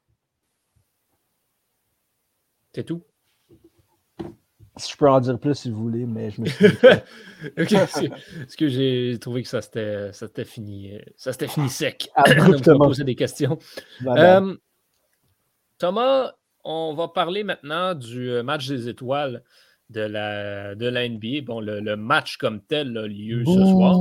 [2.75, 3.03] C'est tout?
[4.21, 6.67] Je peux en dire plus si vous voulez, mais je me suis
[7.59, 12.11] ok, parce que j'ai trouvé que ça s'était fini, ça s'était fini sec.
[12.27, 13.59] Je vais poser des questions.
[14.05, 14.55] Euh,
[15.79, 19.43] Thomas, on va parler maintenant du euh, match des étoiles
[19.95, 21.43] de la, de la NBA.
[21.47, 24.01] Bon, le, match comme tel a lieu ce soir.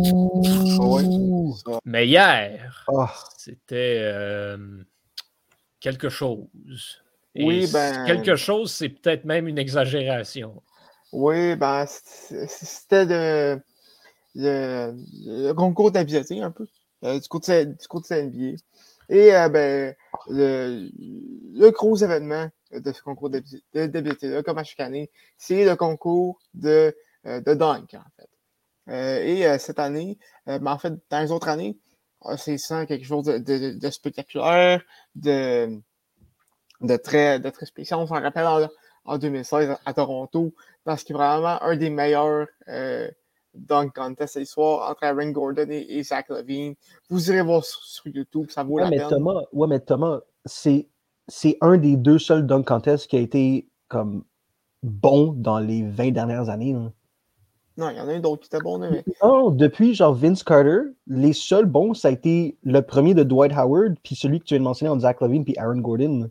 [1.85, 3.13] Mais hier, ah.
[3.37, 4.57] c'était euh,
[5.79, 6.47] quelque chose.
[7.35, 8.05] oui, ben...
[8.05, 10.61] Quelque chose, c'est peut-être même une exagération.
[11.11, 13.61] Oui, ben, c'était le,
[14.35, 16.65] le, concours d'habileté un peu,
[17.03, 18.57] euh, du, côté, du côté de la NBA.
[19.09, 19.95] Et euh, ben,
[20.27, 20.89] le,
[21.53, 26.95] le gros événement de ce concours d'habileté-là, comme à chaque année, c'est le concours de,
[27.25, 28.29] euh, de dunk, en fait.
[28.89, 31.77] Euh, et cette année, ben, en fait, dans les autres années,
[32.37, 34.81] c'est ça quelque chose de, de, spectaculaire,
[35.15, 35.79] de,
[36.81, 37.99] de, très, de très spécial.
[37.99, 38.69] On s'en rappelle
[39.05, 42.47] en, 2016 à Toronto, parce qu'il est vraiment un des meilleurs
[43.53, 46.75] dunk contest ce soir entre Aaron Gordon et, Zach Levine.
[47.09, 49.09] Vous irez voir sur, YouTube, ça vaut la mais peine.
[49.09, 50.87] Thomas, ouais, mais Thomas, c'est,
[51.27, 54.23] c'est un des deux seuls dunk contests qui a été comme
[54.81, 56.73] bon dans les 20 dernières années.
[57.75, 58.77] Non, il y en a un d'autres qui étaient bons.
[58.77, 59.03] Mais...
[59.23, 63.53] Non, depuis genre Vince Carter, les seuls bons, ça a été le premier de Dwight
[63.53, 66.29] Howard, puis celui que tu viens de mentionner entre Zach Levine puis Aaron Gordon.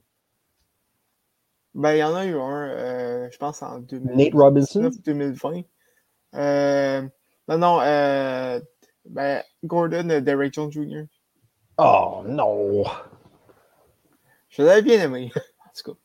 [1.74, 4.90] Ben, il y en a eu un, euh, je pense, en 2000, Nate Robinson?
[5.04, 5.62] 2020.
[6.34, 7.02] Euh,
[7.48, 8.60] non, non, euh,
[9.06, 11.04] ben, Gordon, Derek Jones Jr.
[11.78, 12.84] Oh non!
[14.52, 15.98] Je l'avais bien aimé, en tout cas.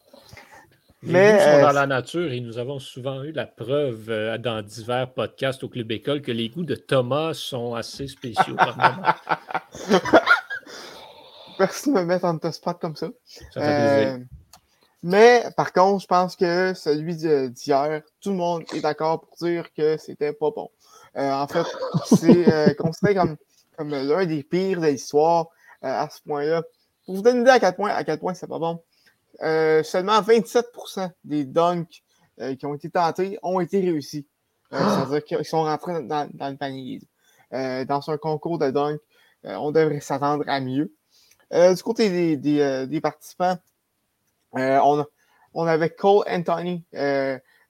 [1.03, 5.13] Les Mais sont dans la nature et nous avons souvent eu la preuve dans divers
[5.13, 8.55] podcasts au Club École que les goûts de Thomas sont assez spéciaux
[11.59, 13.09] Merci de me mettre en spot comme ça.
[13.25, 14.25] Ça fait plaisir.
[15.03, 19.71] Mais par contre, je pense que celui d'hier, tout le monde est d'accord pour dire
[19.73, 20.71] que c'était pas bon.
[21.17, 21.65] Euh, en fait,
[22.05, 23.37] c'est considéré comme,
[23.77, 25.47] comme l'un des pires de l'histoire
[25.81, 26.63] à ce point-là.
[27.07, 28.79] Pour vous donner une idée à quel point, à quel point c'est pas bon,
[29.39, 32.03] seulement 27% des dunks
[32.59, 34.27] qui ont été tentés ont été réussis.
[34.69, 36.99] C'est-à-dire qu'ils sont rentrés dans, dans le panier.
[37.51, 38.99] dans un concours de dunk,
[39.43, 40.93] on devrait s'attendre à mieux.
[41.53, 43.57] Euh, du côté des, des, euh, participants,
[44.57, 45.05] euh, on,
[45.53, 46.83] on, avait Cole Anthony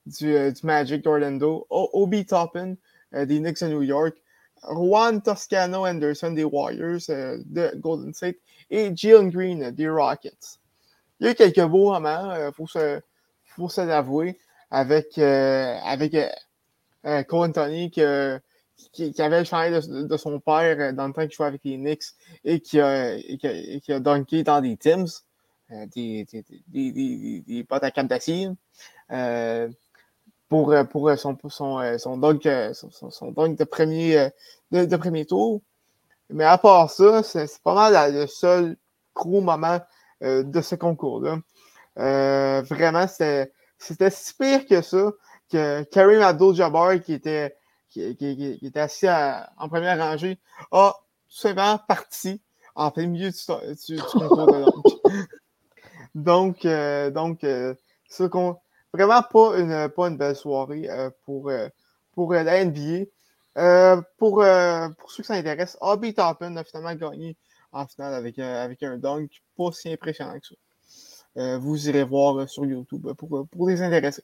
[0.06, 2.74] du, du, Magic d'Orlando, Obi Toppin
[3.12, 4.16] des Knicks de New York,
[4.68, 8.36] Juan Toscano Anderson des Warriors de Golden State
[8.70, 10.58] et Jalen Green des Rockets.
[11.20, 13.00] Il y a eu quelques beaux moments, il faut se,
[13.44, 14.38] faut se l'avouer,
[14.70, 16.16] avec, avec
[17.26, 18.40] Cole Anthony que
[18.92, 21.76] qui, avait le chandail de, son père euh, dans le temps qu'il jouait avec les
[21.76, 22.04] Knicks
[22.44, 25.06] et qui a, qui a, dunké dans des Tims,
[25.70, 28.12] euh, des, des, des, des, potes à cap
[29.10, 29.68] euh,
[30.48, 34.30] pour, pour son, son, son, dunk, son, dunk de premier,
[34.70, 35.60] de, premier tour.
[36.30, 38.76] Mais à part ça, c'est pas mal le seul
[39.14, 39.80] gros moment
[40.20, 41.38] de ce concours-là.
[41.96, 45.12] vraiment, c'était si pire que ça
[45.50, 47.56] que Karim Abdul-Jabbar, qui était
[47.88, 50.38] qui, était assis en première rangée,
[50.72, 50.94] a
[51.28, 52.42] tout simplement parti
[52.74, 54.64] en plein milieu du, du, concours de
[56.14, 57.74] donc, euh, donc euh,
[58.92, 61.50] vraiment pas une, pas une belle soirée euh, pour,
[62.12, 63.06] pour la NBA.
[63.54, 64.44] Pour,
[64.98, 67.36] pour ceux qui s'intéressent, Abby Toppin a finalement gagné
[67.72, 71.58] en finale avec, avec un dunk pas si impressionnant que ça.
[71.58, 74.22] vous irez voir sur YouTube pour, pour les intéresser.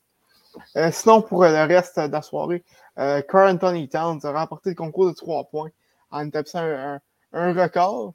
[0.76, 2.64] Euh, sinon, pour le reste de la soirée,
[2.98, 5.70] euh, Carl Anthony Towns a remporté le concours de 3 points
[6.10, 7.00] en établissant un,
[7.32, 8.14] un, record.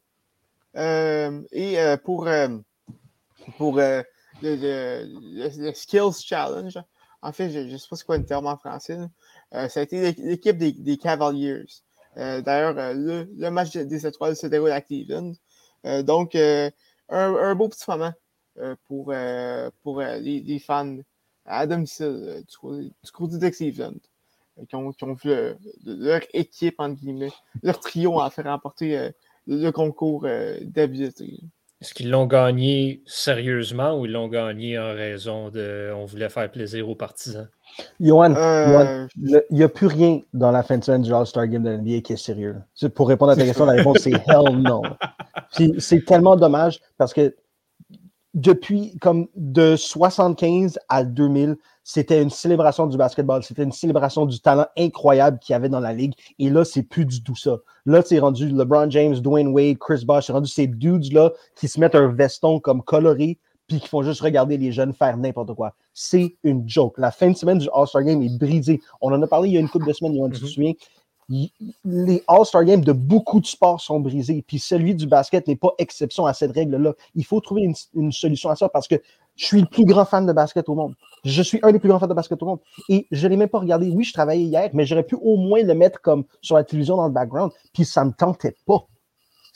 [0.75, 2.27] Euh, et pour,
[3.57, 4.03] pour le,
[4.41, 6.77] le, Skills Challenge,
[7.21, 8.97] en fait, je ne sais pas c'est quoi le terme en français,
[9.51, 11.65] ça a été l'équipe des, Cavaliers.
[12.15, 15.33] D'ailleurs, le, le, match des étoiles se déroule à Cleveland.
[16.03, 18.13] donc, un, beau petit moment
[18.87, 19.13] pour,
[19.83, 20.97] pour les, fans
[21.49, 23.99] à domicile euh, du côté, de Cleveland,
[24.59, 25.31] euh, qui ont, vu
[25.85, 27.31] leur équipe, entre guillemets,
[27.63, 29.09] leur trio en faire remporter euh,
[29.47, 30.27] le concours
[30.61, 31.39] d'habileté.
[31.81, 36.51] Est-ce qu'ils l'ont gagné sérieusement ou ils l'ont gagné en raison de on voulait faire
[36.51, 37.49] plaisir aux partisans?
[37.99, 38.33] Johan,
[39.15, 42.01] il n'y a plus rien dans la fin de semaine du All-Star Game de l'NBA
[42.01, 42.55] qui est sérieux.
[42.95, 44.81] Pour répondre à ta question, la réponse c'est hell no.
[45.79, 47.35] C'est tellement dommage parce que
[48.35, 54.39] depuis comme de 75 à 2000, c'était une célébration du basketball, c'était une célébration du
[54.39, 56.13] talent incroyable qu'il y avait dans la ligue.
[56.37, 57.57] Et là, c'est plus du tout ça.
[57.85, 61.79] Là, c'est rendu LeBron James, Dwayne Wade, Chris Bosh, c'est rendu ces dudes-là qui se
[61.79, 65.73] mettent un veston comme coloré puis qui font juste regarder les jeunes faire n'importe quoi.
[65.93, 66.97] C'est une joke.
[66.97, 68.81] La fin de semaine du All-Star Game est brisée.
[68.99, 70.47] On en a parlé il y a une couple de semaines, tu te mm-hmm.
[70.47, 70.73] souviens
[71.85, 75.73] les All-Star Games de beaucoup de sports sont brisés, puis celui du basket n'est pas
[75.77, 76.93] exception à cette règle-là.
[77.15, 78.95] Il faut trouver une, solution à ça parce que
[79.35, 80.95] je suis le plus grand fan de basket au monde.
[81.23, 82.59] Je suis un des plus grands fans de basket au monde.
[82.89, 83.89] Et je ne l'ai même pas regardé.
[83.89, 86.97] Oui, je travaillais hier, mais j'aurais pu au moins le mettre comme sur la télévision
[86.97, 88.85] dans le background, puis ça ne me tentait pas.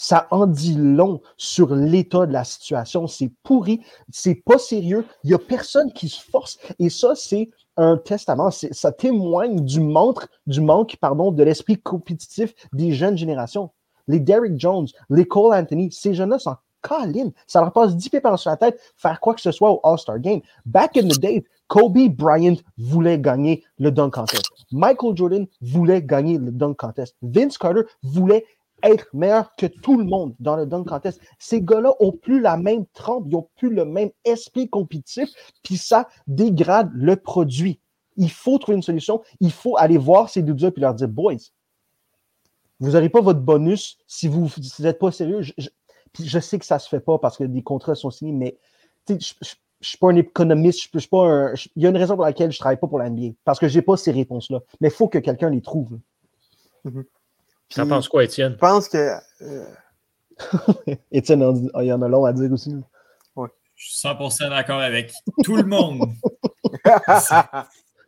[0.03, 3.07] Ça en dit long sur l'état de la situation.
[3.07, 3.79] C'est pourri,
[4.11, 5.05] c'est pas sérieux.
[5.23, 6.57] Il n'y a personne qui se force.
[6.77, 8.51] Et ça, c'est un testament.
[8.51, 13.71] Ça témoigne du manque, du manque pardon, de l'esprit compétitif des jeunes générations.
[14.09, 17.31] Les Derrick Jones, les Cole Anthony, ces jeunes-là sont câlines.
[17.47, 20.19] Ça leur passe 10 pieds par-dessus la tête faire quoi que ce soit au All-Star
[20.19, 20.41] Game.
[20.65, 24.43] Back in the day, Kobe Bryant voulait gagner le dunk contest.
[24.73, 27.15] Michael Jordan voulait gagner le dunk contest.
[27.21, 28.43] Vince Carter voulait
[28.83, 31.19] être meilleur que tout le monde dans le dunk contest.
[31.39, 35.29] Ces gars-là ont plus la même trempe, ils ont plus le même esprit compétitif,
[35.63, 37.79] puis ça dégrade le produit.
[38.17, 39.21] Il faut trouver une solution.
[39.39, 41.35] Il faut aller voir ces dudes-là et leur dire, boys,
[42.79, 45.41] vous n'aurez pas votre bonus si vous n'êtes pas sérieux.
[45.41, 48.57] Je, sais que ça ne se fait pas parce que des contrats sont signés, mais
[49.07, 49.19] je ne
[49.81, 50.89] suis pas un économiste.
[50.93, 52.99] Je, suis pas il y a une raison pour laquelle je ne travaille pas pour
[52.99, 54.59] l'NBA, parce que je n'ai pas ces réponses-là.
[54.81, 55.97] Mais il faut que quelqu'un les trouve.
[57.73, 57.75] Mm-hmm.
[57.75, 58.53] Ça pense quoi, Étienne?
[58.53, 59.17] Je pense que.
[59.41, 59.65] Euh,
[61.11, 62.75] Étienne, il y en a long à dire aussi.
[63.35, 63.49] Ouais.
[63.75, 65.11] Je suis 100% d'accord avec
[65.43, 66.09] tout le monde.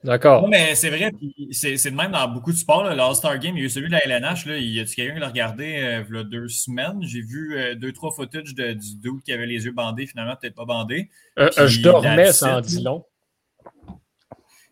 [0.03, 0.47] D'accord.
[0.47, 1.11] mais c'est vrai,
[1.49, 2.87] c'est de même dans beaucoup de sports.
[2.87, 4.45] Le star Game, il y a eu celui de la LNH.
[4.45, 7.01] Là, il y a quelqu'un qui l'a regardé euh, il y a deux semaines?
[7.01, 10.35] J'ai vu euh, deux, trois footage de, du dude qui avait les yeux bandés, finalement,
[10.35, 11.09] peut-être pas bandés.
[11.37, 13.03] je dormais sans dit long.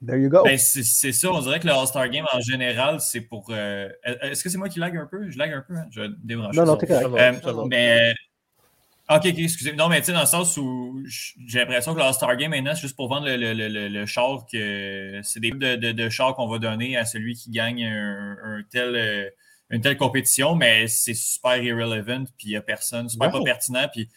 [0.05, 0.43] There you go.
[0.43, 3.47] Ben, c'est ça, on dirait que le All-Star Game en général, c'est pour.
[3.49, 3.89] Euh,
[4.21, 5.29] est-ce que c'est moi qui lag un peu?
[5.29, 5.85] Je lag un peu, hein?
[5.91, 6.55] Je débranche.
[6.55, 7.09] Non, non, t'es correct.
[7.45, 8.13] Euh, mais
[9.09, 9.73] Ok, ok, excusez.
[9.73, 12.73] Non, mais tu sais, dans le sens où j'ai l'impression que le All-Star Game maintenant,
[12.73, 16.09] c'est juste pour vendre le, le, le, le char que c'est des de, de, de
[16.09, 19.29] chars qu'on va donner à celui qui gagne un, tel, euh,
[19.69, 23.87] une telle compétition, mais c'est super irrelevant, puis il n'y a personne, super pas pertinent,
[23.91, 24.09] puis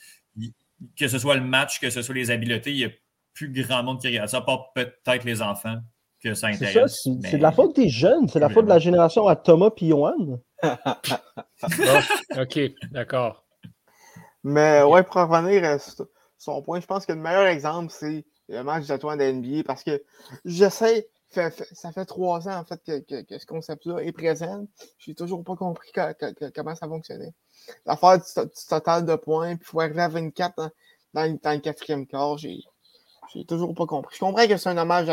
[0.96, 2.90] que ce soit le match, que ce soit les habiletés, il n'y a
[3.36, 5.76] plus grand monde qui regarde ça, pas peut-être les enfants
[6.22, 7.06] que ça intéresse.
[7.22, 9.88] C'est de la faute des jeunes, c'est la faute de la génération à Thomas et
[9.88, 10.40] Johan.
[12.36, 13.44] ok, d'accord.
[14.42, 15.78] Mais ouais, pour revenir à
[16.38, 19.64] son point, je pense que le meilleur exemple, c'est le match de toi de NBA
[19.64, 20.02] parce que
[20.44, 24.66] j'essaie, ça fait trois ans en fait que, ce concept-là est présent.
[24.98, 25.90] Je n'ai toujours pas compris
[26.54, 27.34] comment ça fonctionnait.
[27.84, 28.24] L'affaire du,
[28.68, 30.70] total de points, puis il faut arriver à 24
[31.12, 32.60] dans, le quatrième quart, j'ai
[33.44, 34.14] toujours pas compris.
[34.14, 35.10] Je comprends que c'est un hommage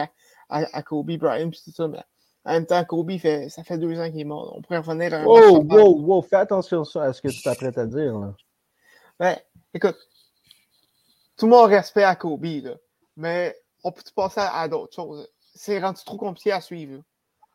[0.50, 2.04] à, Kobe Bryant, puis tout ça, mais
[2.46, 4.54] en même temps, Kobe, fait, ça fait deux ans qu'il est mort.
[4.56, 7.78] On pourrait revenir à un Oh, wow, wow, fais attention à ce que tu t'apprêtes
[7.78, 8.18] à dire.
[8.20, 8.36] Là.
[9.20, 9.38] Ben,
[9.74, 9.98] écoute,
[11.38, 12.76] tout mon respect à Kobe, là,
[13.16, 15.28] mais on peut passer à, d'autres choses?
[15.56, 17.02] C'est rendu trop compliqué à suivre.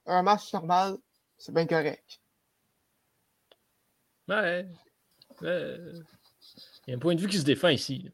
[0.07, 0.97] Un match normal,
[1.37, 2.21] c'est bien correct.
[4.29, 4.67] Ouais.
[5.43, 5.49] Il
[6.87, 8.11] y a un point de vue qui se défend ici.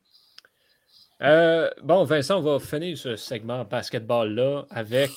[1.24, 5.10] Euh, bon, Vincent, on va finir ce segment basketball-là avec,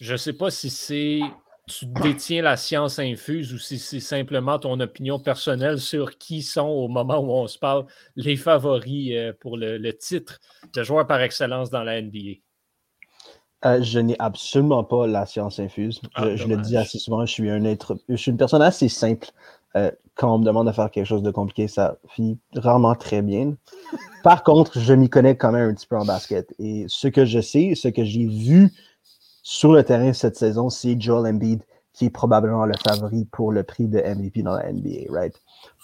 [0.00, 1.20] je ne sais pas si c'est
[1.68, 6.66] tu détiens la science infuse ou si c'est simplement ton opinion personnelle sur qui sont,
[6.66, 7.84] au moment où on se parle,
[8.16, 10.40] les favoris euh, pour le, titre
[10.72, 12.40] de joueur par excellence dans la NBA?
[13.64, 16.00] Euh, je n'ai absolument pas la science infuse.
[16.14, 18.88] Ah, je, le dis assez souvent, je suis un être, je suis une personne assez
[18.88, 19.28] simple.
[19.76, 23.22] Euh, quand on me demande de faire quelque chose de compliqué, ça finit rarement très
[23.22, 23.54] bien.
[24.24, 26.52] Par contre, je m'y connais quand même un petit peu en basket.
[26.58, 28.72] Et ce que je sais, ce que j'ai vu
[29.42, 33.64] sur le terrain cette saison, c'est Joel Embiid qui est probablement le favori pour le
[33.64, 35.34] prix de MVP dans la NBA, right?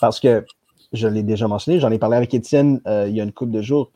[0.00, 0.44] Parce que,
[0.92, 3.50] je l'ai déjà mentionné, j'en ai parlé avec Étienne euh, il y a une couple
[3.50, 3.90] de jours.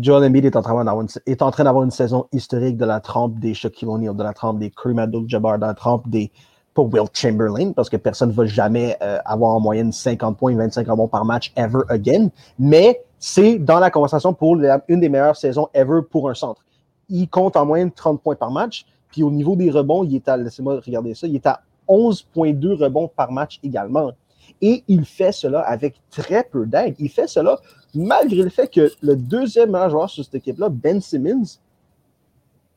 [0.00, 4.16] Joel Embiid est en train d'avoir une, saison historique de la trempe des Shaquille O'Neal,
[4.16, 6.30] de la trempe des Kareem Abdul-Jabbar, de la trempe des
[6.74, 10.56] pas Will Chamberlain, parce que personne ne va jamais euh, avoir en moyenne 50 points,
[10.56, 14.56] 25 rebonds par match ever again, mais c'est dans la conversation pour
[14.88, 16.64] une des meilleures saisons ever pour un centre
[17.08, 18.84] il compte en moyenne 30 points par match.
[19.10, 22.74] Puis au niveau des rebonds, il est à, laissez-moi regarder ça, il est à 11,2
[22.74, 24.12] rebonds par match également.
[24.60, 26.94] Et il fait cela avec très peu d'aide.
[26.98, 27.58] Il fait cela
[27.94, 31.58] malgré le fait que le deuxième meilleur joueur sur cette équipe-là, Ben Simmons,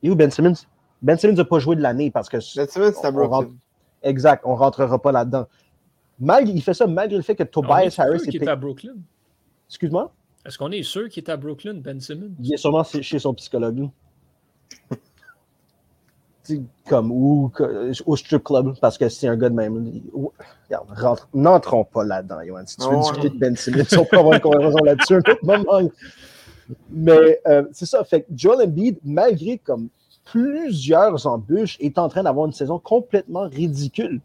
[0.04, 0.54] et où Ben Simmons?
[1.02, 2.38] Ben Simmons n'a pas joué de l'année parce que.
[2.56, 3.12] Ben Simmons, c'est.
[4.04, 5.48] Exact, on ne rentrera pas là-dedans.
[6.20, 8.96] Malgré, il fait ça malgré le fait que Tobias Harris est, à Brooklyn.
[9.70, 10.12] Excuse-moi?
[10.46, 12.32] Est-ce qu'on est sûr qu'il est à Brooklyn, Ben Simmons?
[12.40, 13.90] Il est sûrement chez son psychologue
[16.88, 17.52] comme ou
[18.06, 20.02] au strip club parce que c'est un gars de même.
[21.34, 22.66] n'entrons pas là-dedans, Yoann.
[22.66, 25.46] Si tu veux discuter de Ben Simmons, on peut avoir une conversation là-dessus un autre
[25.46, 25.90] moment.
[26.90, 28.04] Mais euh, c'est ça.
[28.04, 29.90] Fait que Joel Embiid, malgré comme
[30.32, 34.22] plusieurs embûches, est en train d'avoir une saison complètement ridicule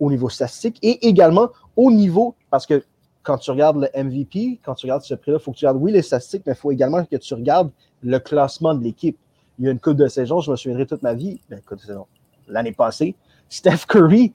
[0.00, 2.84] au niveau statistique et également au niveau, parce que
[3.22, 5.82] quand tu regardes le MVP, quand tu regardes ce prix-là, il faut que tu regardes,
[5.82, 7.70] oui, les statistiques, mais il faut également que tu regardes
[8.02, 9.18] le classement de l'équipe
[9.58, 11.78] il y a une coupe de saison, je me souviendrai toute ma vie, ben, coupe
[11.78, 12.06] de saison,
[12.48, 13.14] l'année passée,
[13.48, 14.32] Steph Curry,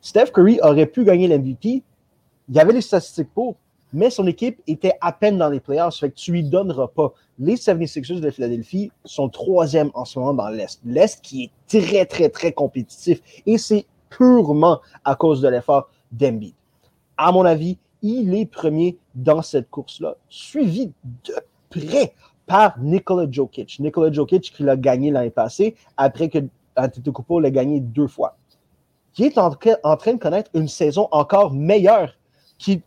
[0.00, 1.82] Steph Curry aurait pu gagner l'MVP.
[2.48, 3.56] Il y avait les statistiques pour,
[3.92, 7.12] mais son équipe était à peine dans les playoffs, fait que tu lui donneras pas.
[7.38, 10.80] Les 76ers de Philadelphie sont troisième en ce moment dans l'Est.
[10.84, 13.20] L'Est qui est très, très, très compétitif.
[13.46, 16.54] Et c'est purement à cause de l'effort d'Embiid.
[17.16, 20.92] À mon avis, il est premier dans cette course-là, suivi
[21.24, 21.34] de
[21.68, 22.14] près
[22.46, 23.78] par Nikola Jokic.
[23.78, 26.38] Nikola Jokic qui l'a gagné l'année passée après que
[26.76, 28.36] Antetokounmpo l'a gagné deux fois.
[29.12, 32.16] Qui est en, train de connaître une saison encore meilleure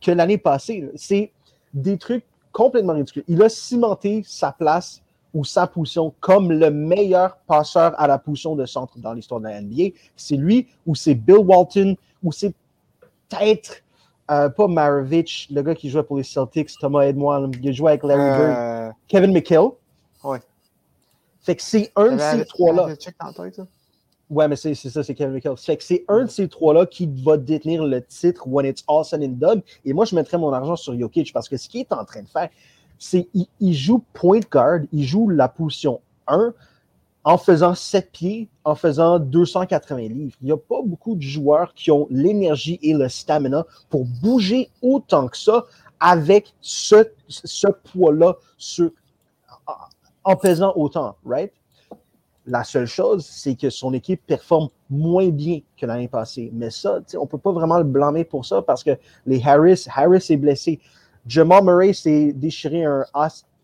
[0.01, 0.89] que l'année passée.
[0.95, 1.31] C'est
[1.73, 3.23] des trucs complètement ridicules.
[3.27, 5.01] Il a cimenté sa place
[5.33, 9.47] ou sa position comme le meilleur passeur à la position de centre dans l'histoire de
[9.47, 9.95] la NBA.
[10.15, 12.53] C'est lui ou c'est Bill Walton ou c'est
[13.29, 13.81] peut-être
[14.31, 18.03] euh, pas Maravich, le gars qui jouait pour les Celtics, Thomas Edmond, il jouait avec
[18.03, 18.57] Larry Bird.
[18.57, 19.71] Euh, Kevin McHale.
[20.23, 20.39] Ouais.
[21.41, 22.87] Fait que c'est un de ces trois-là.
[24.33, 25.55] Ouais, mais c'est ça, c'est Kevin McHale.
[25.57, 29.05] Fait que c'est un de ces trois-là qui va détenir le titre When It's All
[29.05, 29.61] Said and Done.
[29.85, 32.23] Et moi, je mettrais mon argent sur Jokic parce que ce qu'il est en train
[32.23, 32.49] de faire,
[32.97, 33.27] c'est
[33.59, 36.51] qu'il joue point guard, il joue la position 1
[37.25, 40.35] en faisant 7 pieds, en faisant 280 livres.
[40.41, 44.71] Il n'y a pas beaucoup de joueurs qui ont l'énergie et le stamina pour bouger
[44.81, 45.65] autant que ça
[45.99, 48.35] avec ce, ce poids-là
[50.23, 51.53] en pesant autant, right?
[52.45, 56.49] La seule chose, c'est que son équipe performe moins bien que l'année passée.
[56.53, 58.91] Mais ça, on ne peut pas vraiment le blâmer pour ça parce que
[59.25, 60.79] les Harris, Harris est blessé.
[61.25, 63.05] Jamal Murray s'est déchiré un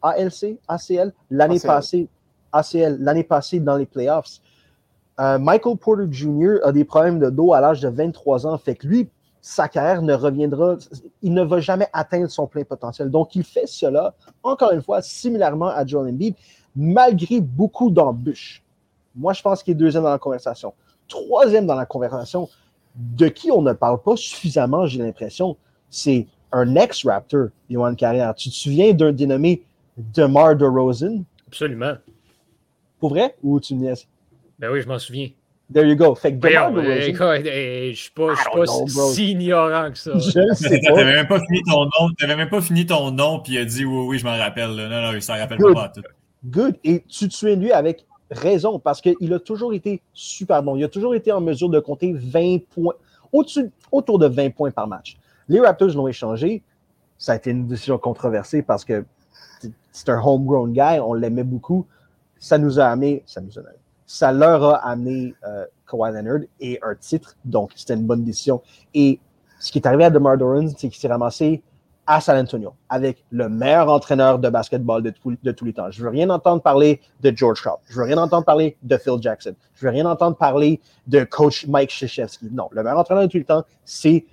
[0.02, 2.08] ALC, ACL l'année passée,
[2.54, 4.40] ACL l'année passée dans les playoffs.
[5.20, 6.60] Euh, Michael Porter Jr.
[6.64, 9.10] a des problèmes de dos à l'âge de 23 ans, fait que lui,
[9.42, 10.78] sa carrière ne reviendra,
[11.22, 13.10] il ne va jamais atteindre son plein potentiel.
[13.10, 14.14] Donc, il fait cela,
[14.44, 16.36] encore une fois, similairement à Joel Embiid,
[16.76, 18.64] malgré beaucoup d'embûches.
[19.20, 20.74] Moi, je pense qu'il est deuxième dans la conversation.
[21.10, 22.48] Troisième dans la conversation,
[22.96, 25.58] de qui on ne parle pas suffisamment, j'ai l'impression,
[25.90, 28.34] c'est un ex-Raptor, Yohan Carrière.
[28.34, 29.62] Tu te souviens d'un dénommé
[29.98, 31.24] DeMar DeRozan?
[31.48, 31.96] Absolument.
[33.00, 33.36] Pour vrai?
[33.44, 34.08] Ou tu me niaises?
[34.58, 35.30] Ben oui, je m'en souviens.
[35.72, 36.16] There you go.
[36.16, 37.42] Fait que DeMar DeRozan...
[37.44, 40.14] Eh, eh, je suis pas, pas si ignorant que ça.
[40.18, 40.96] Je sais pas.
[40.96, 43.66] T'avais même pas fini ton nom, t'avais même pas fini ton nom, puis il a
[43.66, 44.70] dit oui, oui, je m'en rappelle.
[44.70, 46.02] Non, non, il s'en rappelle pas, tout.
[46.46, 46.78] Good.
[46.84, 50.76] Et tu te souviens de lui avec raison, parce qu'il a toujours été super bon.
[50.76, 52.96] Il a toujours été en mesure de compter 20 points,
[53.32, 55.18] autour de 20 points par match.
[55.48, 56.64] Les Raptors l'ont échangé.
[57.18, 59.04] Ça a été une décision controversée parce que
[59.92, 61.86] c'est un homegrown guy, on l'aimait beaucoup.
[62.38, 63.62] Ça nous a amené, ça nous a
[64.10, 68.60] ça leur a amené euh, Kawhi Leonard et un titre, donc c'était une bonne décision.
[68.96, 69.20] Et
[69.60, 71.62] ce qui est arrivé à DeMar DeRozan, c'est qu'il s'est ramassé
[72.10, 75.92] à San Antonio avec le meilleur entraîneur de basketball de, de tous les temps.
[75.92, 77.78] Je veux rien entendre parler de George Karl.
[77.88, 79.54] Je veux rien entendre parler de Phil Jackson.
[79.76, 82.50] Je veux rien entendre parler de coach Mike Krzyzewski.
[82.52, 84.26] Non, le meilleur entraîneur de tous les temps, c'est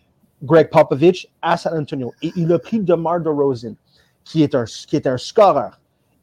[0.43, 2.15] Greg Popovich à San Antonio.
[2.23, 3.75] Et il a pris DeMar DeRozan,
[4.25, 5.79] qui est un, qui est un scoreur,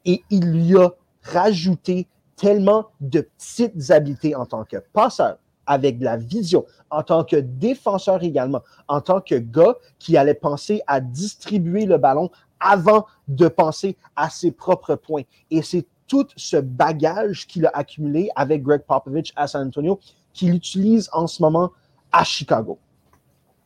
[0.05, 0.89] et il lui a
[1.21, 7.23] rajouté tellement de petites habiletés en tant que passeur, avec de la vision, en tant
[7.23, 13.05] que défenseur également, en tant que gars qui allait penser à distribuer le ballon avant
[13.27, 15.23] de penser à ses propres points.
[15.51, 19.99] Et c'est tout ce bagage qu'il a accumulé avec Greg Popovich à San Antonio
[20.33, 21.71] qu'il utilise en ce moment
[22.11, 22.77] à Chicago.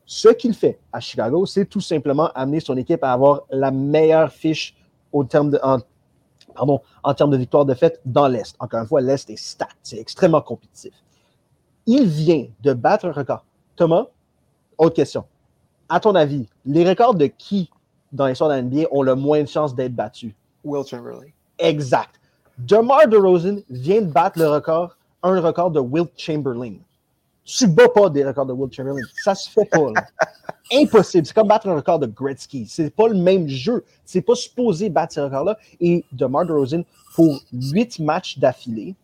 [0.06, 4.32] Ce qu'il fait à Chicago, c'est tout simplement amener son équipe à avoir la meilleure
[4.32, 4.76] fiche
[5.12, 5.28] en,
[7.04, 8.56] en termes de victoire de fête dans l'Est.
[8.60, 10.94] Encore une fois, l'Est est stat, c'est extrêmement compétitif.
[11.88, 13.44] Il vient de battre un record.
[13.76, 14.06] Thomas,
[14.78, 15.26] autre question.
[15.90, 17.70] À ton avis, les records de qui
[18.12, 20.34] dans l'histoire de la NBA ont le moins de chances d'être battus?
[20.64, 21.30] Will Chamberlain.
[21.60, 22.20] Exact.
[22.58, 26.76] DeMar DeRozan vient de battre le record, un record de Will Chamberlain.
[27.46, 29.02] Tu bats pas des records de Will Chamberlain.
[29.24, 29.94] Ça se fait pas.
[30.74, 31.26] Impossible.
[31.26, 32.66] C'est comme battre un record de Gretzky.
[32.68, 33.86] C'est pas le même jeu.
[34.04, 35.58] C'est pas supposé battre ce record-là.
[35.80, 36.84] Et DeMar DeRozan,
[37.16, 38.96] pour huit matchs d'affilée,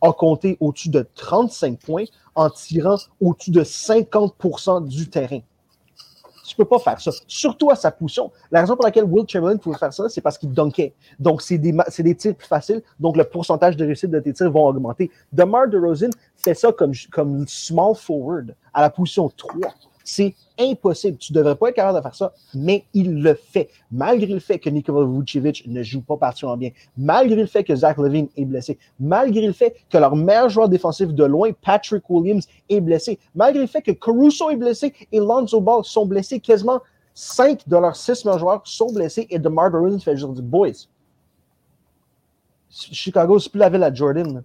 [0.00, 5.40] a compté au-dessus de 35 points en tirant au-dessus de 50% du terrain.
[6.46, 7.12] Tu peux pas faire ça.
[7.28, 8.32] Surtout à sa position.
[8.50, 10.94] La raison pour laquelle Will Chamberlain pouvait faire ça, c'est parce qu'il dunkait.
[11.20, 12.82] Donc, c'est des, des, tirs plus faciles.
[12.98, 15.12] Donc, le pourcentage de réussite de tes tirs vont augmenter.
[15.32, 19.52] DeMar DeRozan fait ça comme, comme small forward à la position 3.
[20.10, 21.18] C'est impossible.
[21.18, 23.70] Tu ne devrais pas être capable de faire ça, mais il le fait.
[23.92, 27.76] Malgré le fait que Nikola Vucevic ne joue pas particulièrement bien, malgré le fait que
[27.76, 32.02] Zach Levine est blessé, malgré le fait que leur meilleur joueur défensif de loin, Patrick
[32.10, 36.40] Williams, est blessé, malgré le fait que Caruso est blessé et Lonzo Ball sont blessés,
[36.40, 36.80] quasiment
[37.14, 40.88] cinq de leurs six meilleurs joueurs sont blessés et DeMar DeRozan fait juste du boys.
[42.68, 44.42] Chicago, c'est plus la ville à Jordan.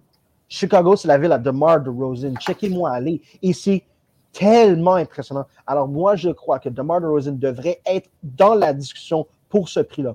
[0.48, 2.34] Chicago, c'est la ville à DeMar DeRozan.
[2.38, 3.20] Checkez-moi aller.
[3.42, 3.82] Et c'est
[4.36, 5.46] tellement impressionnant.
[5.66, 10.14] Alors moi, je crois que DeMar DeRozan devrait être dans la discussion pour ce prix-là.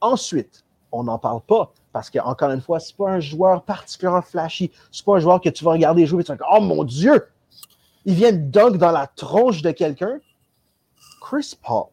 [0.00, 4.22] Ensuite, on n'en parle pas parce qu'encore une fois, ce n'est pas un joueur particulièrement
[4.22, 4.70] flashy.
[4.90, 6.84] Ce pas un joueur que tu vas regarder jouer et tu vas dire Oh mon
[6.84, 7.28] Dieu!
[8.04, 10.18] Il vient de dunk dans la tronche de quelqu'un.
[11.20, 11.86] Chris Paul.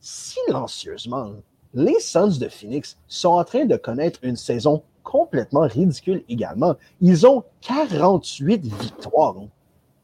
[0.00, 1.32] Silencieusement,
[1.74, 6.74] les Suns de Phoenix sont en train de connaître une saison complètement ridicule également.
[7.00, 9.34] Ils ont 48 victoires.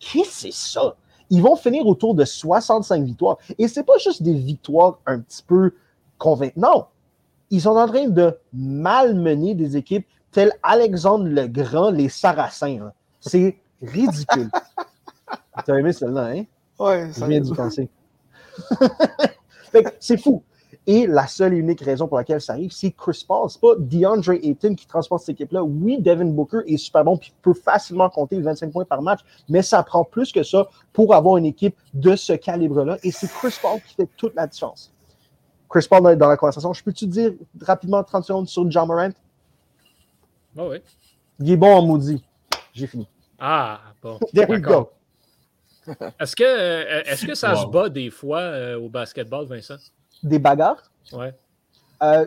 [0.02, 0.96] Qu'est-ce que c'est ça?
[1.30, 3.38] Ils vont finir autour de 65 victoires.
[3.56, 5.72] Et ce n'est pas juste des victoires un petit peu
[6.18, 6.56] convaincantes.
[6.56, 6.86] Non.
[7.50, 12.90] Ils sont en train de malmener des équipes telles Alexandre le Grand, les Saracens.
[13.20, 14.50] C'est ridicule.
[15.64, 16.44] T'as aimé celle-là, hein?
[16.78, 17.88] Oui, ça viens d'y penser.
[20.00, 20.42] c'est fou.
[20.86, 23.48] Et la seule et unique raison pour laquelle ça arrive, c'est Chris Paul.
[23.48, 25.62] C'est pas DeAndre Ayton qui transporte cette équipe-là.
[25.62, 29.62] Oui, Devin Booker est super bon et peut facilement compter 25 points par match, mais
[29.62, 32.98] ça prend plus que ça pour avoir une équipe de ce calibre-là.
[33.04, 34.92] Et c'est Chris Paul qui fait toute la différence.
[35.68, 36.72] Chris Paul dans la conversation.
[36.72, 39.12] Je peux-tu dire rapidement 30 secondes sur John Morant?
[40.58, 40.78] Oh oui.
[41.38, 42.24] Il est bon en maudit.
[42.72, 43.08] J'ai fini.
[43.38, 44.18] Ah, bon.
[44.34, 44.90] There we go.
[46.20, 49.78] Est-ce que, euh, est que ça se bat des fois euh, au basketball, Vincent?
[50.22, 50.90] Des bagarres?
[51.12, 51.34] Ouais.
[52.02, 52.26] Euh,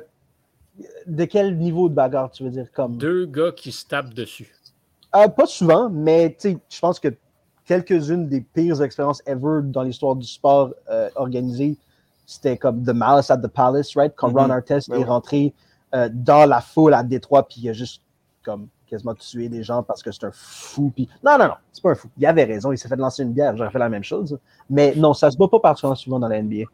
[1.05, 2.67] de quel niveau de bagarre, tu veux dire?
[2.73, 2.97] Comme...
[2.97, 4.53] Deux gars qui se tapent dessus.
[5.15, 7.07] Euh, pas souvent, mais je pense que
[7.65, 11.77] quelques-unes des pires expériences ever dans l'histoire du sport euh, organisé,
[12.25, 14.13] c'était comme The Malice at the Palace, right?
[14.15, 14.51] Quand Ron Mhm.
[14.51, 15.05] Artest Ben est ouais.
[15.05, 15.53] rentré
[15.93, 18.01] euh, dans la foule à Détroit, puis il a juste
[18.43, 20.91] comme quasiment tué des gens parce que c'est un fou.
[20.93, 21.07] Puis...
[21.23, 22.09] Non, non, non, c'est pas un fou.
[22.17, 24.37] Il avait raison, il s'est fait lancer une bière, j'aurais fait la même chose.
[24.69, 26.65] Mais non, ça se bat pas particulièrement souvent dans la NBA.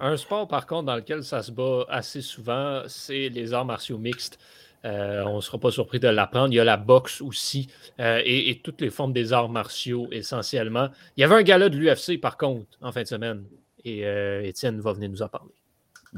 [0.00, 3.98] Un sport, par contre, dans lequel ça se bat assez souvent, c'est les arts martiaux
[3.98, 4.38] mixtes.
[4.84, 6.52] Euh, on ne sera pas surpris de l'apprendre.
[6.52, 7.68] Il y a la boxe aussi
[8.00, 10.88] euh, et, toutes les formes des arts martiaux essentiellement.
[11.16, 13.44] Il y avait un gala de l'UFC, par contre, en fin de semaine.
[13.84, 15.54] Et euh, Étienne va venir nous en parler.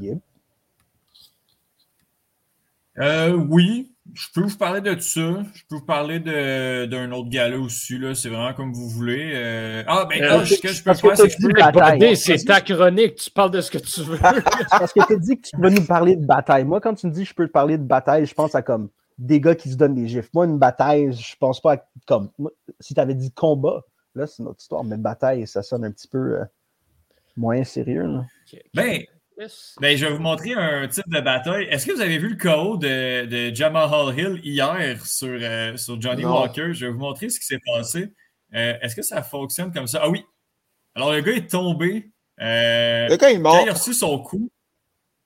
[0.00, 0.18] Yep.
[2.98, 5.20] Euh, oui, je peux vous parler de tout ça.
[5.54, 7.98] Je peux vous parler d'un autre gala aussi.
[7.98, 8.14] là.
[8.14, 9.32] C'est vraiment comme vous voulez.
[9.34, 12.16] Euh, Ah, ben, Euh, ce que je peux faire, c'est que je bataille.
[12.16, 13.16] C'est ta chronique.
[13.16, 14.18] Tu parles de ce que tu veux.
[14.70, 16.64] Parce que tu as dit que tu vas nous parler de bataille.
[16.64, 18.62] Moi, quand tu me dis que je peux te parler de bataille, je pense à
[18.62, 18.88] comme
[19.18, 20.28] des gars qui se donnent des gifs.
[20.34, 22.30] Moi, une bataille, je pense pas à comme.
[22.80, 23.82] si tu avais dit combat,
[24.14, 24.84] là, c'est une autre histoire.
[24.84, 26.44] Mais bataille, ça sonne un petit peu euh,
[27.36, 28.06] moins sérieux.
[28.06, 28.24] là.
[28.74, 29.02] Ben,
[29.38, 29.74] Yes.
[29.80, 31.64] Ben, je vais vous montrer un type de bataille.
[31.64, 36.00] Est-ce que vous avez vu le KO de, de Jamal Hill hier sur, euh, sur
[36.00, 36.40] Johnny Non.
[36.40, 36.72] Walker?
[36.72, 38.12] Je vais vous montrer ce qui s'est passé.
[38.54, 40.00] Euh, Est-ce que ça fonctionne comme ça?
[40.04, 40.24] Ah oui.
[40.94, 42.10] Alors, le gars est tombé.
[42.40, 43.56] Euh, Le gars est mort.
[43.58, 44.50] quand il a reçu son coup,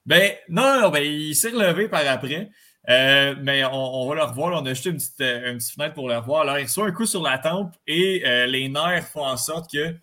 [0.06, 2.50] ben, non, non, ben, il s'est relevé par après.
[2.88, 4.50] Euh, mais on, on va le revoir.
[4.50, 4.60] là.
[4.60, 6.40] on a juste une petite, une petite fenêtre pour le revoir.
[6.42, 9.70] Alors, il reçoit un coup sur la tempe et euh, les nerfs font en sorte
[9.70, 9.94] que.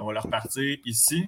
[0.00, 1.26] On va le repartir ici.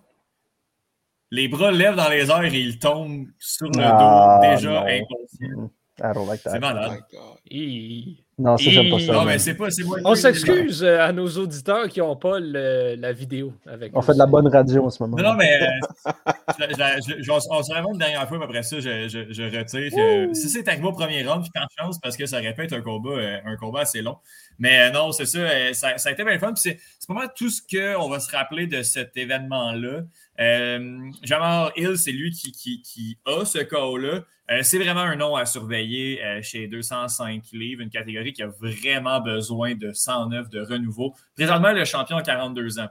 [1.31, 4.87] Les bras lèvent dans les airs et il tombe sur le Ah, dos, déjà non.
[4.87, 5.70] inconscient.
[6.03, 6.57] I don't like C'est that.
[6.57, 6.91] Oh malade.
[6.93, 7.37] my God.
[7.51, 8.24] Hi.
[8.39, 9.12] Non, ça, j'aime pas Et- ça.
[9.12, 9.70] Non, mais c'est pas.
[9.70, 13.93] c'est moi- On s'excuse euh, à nos auditeurs qui n'ont pas le- la vidéo avec
[13.95, 14.07] On nous.
[14.07, 15.18] fait de la bonne radio en ce moment.
[15.18, 16.11] Non, non, mais euh,
[16.59, 19.31] je- je- je- je- on se revoit une dernière fois, mais après ça, je, je,
[19.31, 20.35] je retire.
[20.35, 23.11] Si c'est arrivé au premier round, puis par chance, parce que ça répète un combat,
[23.11, 24.16] euh, un combat assez long.
[24.59, 25.41] Mais non, c'est ça,
[25.74, 26.55] ça, ça a été bien fun.
[26.57, 30.01] C'est c'est pas mal tout ce qu'on va se rappeler de cet événement-là.
[30.41, 34.24] Euh, Jamal Hill, c'est lui qui, a ce KO-là.
[34.51, 38.49] Euh, c'est vraiment un nom à surveiller euh, chez 205 livres, une catégorie qui a
[38.49, 41.14] vraiment besoin de 109 de renouveau.
[41.36, 42.88] Présentement, le champion a 42 ans.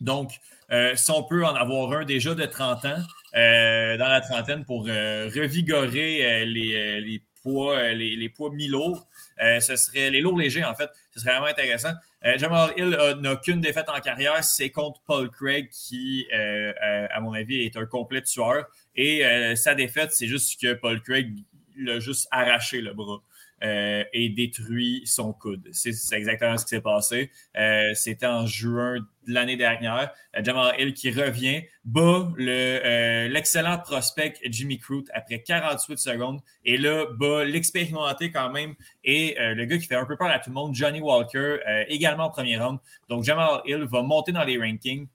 [0.00, 0.32] Donc,
[0.72, 2.98] euh, si on peut en avoir un déjà de 30 ans,
[3.32, 9.06] dans la trentaine, pour revigorer les, poids, les, les poids mi-lourds,
[9.38, 10.90] ce serait les lourds légers, en fait.
[11.14, 11.92] Ce serait vraiment intéressant.
[12.26, 17.06] Euh, Jamal Hill n'a qu'une défaite en carrière, c'est contre Paul Craig, qui, euh, euh,
[17.10, 18.66] à mon avis, est un complet tueur.
[18.94, 19.22] Et
[19.56, 21.34] sa défaite, c'est juste que Paul Craig
[21.78, 23.22] l'a juste arraché le bras.
[23.62, 25.68] Euh, et détruit son coude.
[25.72, 27.30] C'est exactement ce qui s'est passé.
[27.58, 30.12] Euh, C'était en juin de l'année dernière.
[30.34, 36.40] Euh, Jamal Hill qui revient, bat le, l'excellent prospect Jimmy Crute après 48 secondes.
[36.64, 40.38] Et là, bat l'expérimenté quand même et le gars qui fait un peu peur à
[40.38, 41.58] tout le monde, Johnny Walker,
[41.88, 42.78] également en premier round.
[43.10, 45.06] Donc, Jamal Hill va monter dans les rankings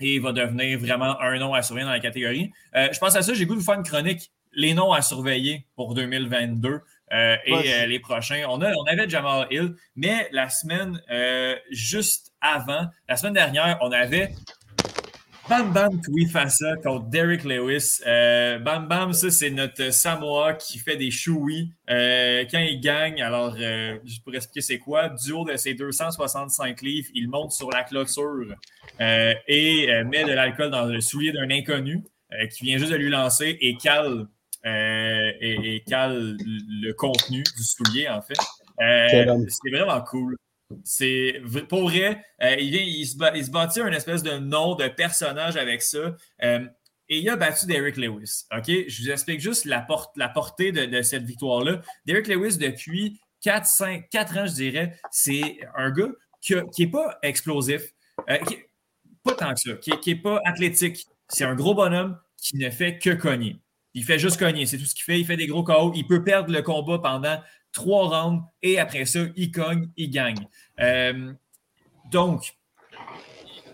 [0.00, 2.50] et va devenir vraiment un nom à surveiller dans la catégorie.
[2.74, 5.66] Je pense à ça, j'ai goût de vous faire une chronique, les noms à surveiller
[5.76, 6.80] pour 2022
[7.12, 8.44] euh, et euh, les prochains.
[8.48, 13.78] On, a, on avait Jamal Hill, mais la semaine euh, juste avant, la semaine dernière,
[13.82, 14.30] on avait
[15.48, 18.00] Bam Bam Tuifasa contre Derek Lewis.
[18.04, 23.20] Bam Bam, ça, c'est notre Samoa qui fait des chouis quand il gagne.
[23.20, 23.56] Alors,
[24.04, 27.82] juste pour expliquer c'est quoi, du haut de ses 265 livres, il monte sur la
[27.82, 28.54] clôture
[29.00, 32.02] et met de l'alcool dans le soulier d'un inconnu
[32.50, 34.28] qui vient juste de lui lancer et cale,
[34.66, 38.38] euh, et, et cale le contenu du soulier, en fait.
[38.80, 40.36] Euh, c'est vraiment cool.
[40.84, 44.74] C'est pour vrai, euh, il, vient, il, se il se bâtit un espèce de nom
[44.74, 46.16] de personnage avec ça.
[46.42, 46.66] Euh,
[47.08, 48.44] et il a battu Derek Lewis.
[48.56, 48.66] OK?
[48.66, 51.82] Je vous explique juste la, porte, la portée de, de cette victoire-là.
[52.06, 57.18] Derek Lewis, depuis 4, 5, 4 ans, je dirais, c'est un gars qui n'est pas
[57.22, 57.92] explosif,
[58.30, 58.58] euh, qui,
[59.22, 61.06] pas tant que ça, qui n'est pas athlétique.
[61.28, 63.56] C'est un gros bonhomme qui ne fait que cogner.
[63.94, 65.20] Il fait juste cogner, c'est tout ce qu'il fait.
[65.20, 65.92] Il fait des gros KO.
[65.94, 67.38] Il peut perdre le combat pendant
[67.72, 70.46] trois rounds et après ça, il cogne, il gagne.
[70.80, 71.32] Euh,
[72.10, 72.54] donc,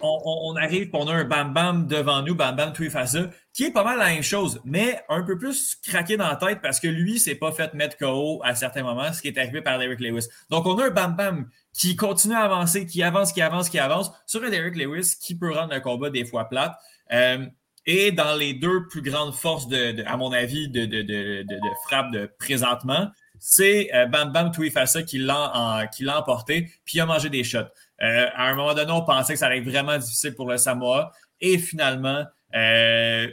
[0.00, 3.84] on, arrive, on a un Bam Bam devant nous, Bam Bam Tuifasa, qui est pas
[3.84, 7.18] mal la même chose, mais un peu plus craqué dans la tête parce que lui,
[7.18, 10.26] s'est pas fait mettre KO à certains moments, ce qui est arrivé par Derek Lewis.
[10.50, 13.78] Donc, on a un Bam Bam qui continue à avancer, qui avance, qui avance, qui
[13.78, 16.76] avance, sur un Derek Lewis qui peut rendre le combat des fois plate.
[17.12, 17.46] Euh,
[17.88, 22.12] et dans les deux plus grandes forces, de, à mon avis, de, de, de, frappe
[22.12, 23.08] de présentement,
[23.40, 27.60] c'est euh, Bam Bam Tuifasa qui l'a emporté, puis il a mangé des shots.
[28.02, 30.58] Euh, à un moment donné, on pensait que ça allait être vraiment difficile pour le
[30.58, 31.12] Samoa.
[31.40, 33.26] Et finalement, euh,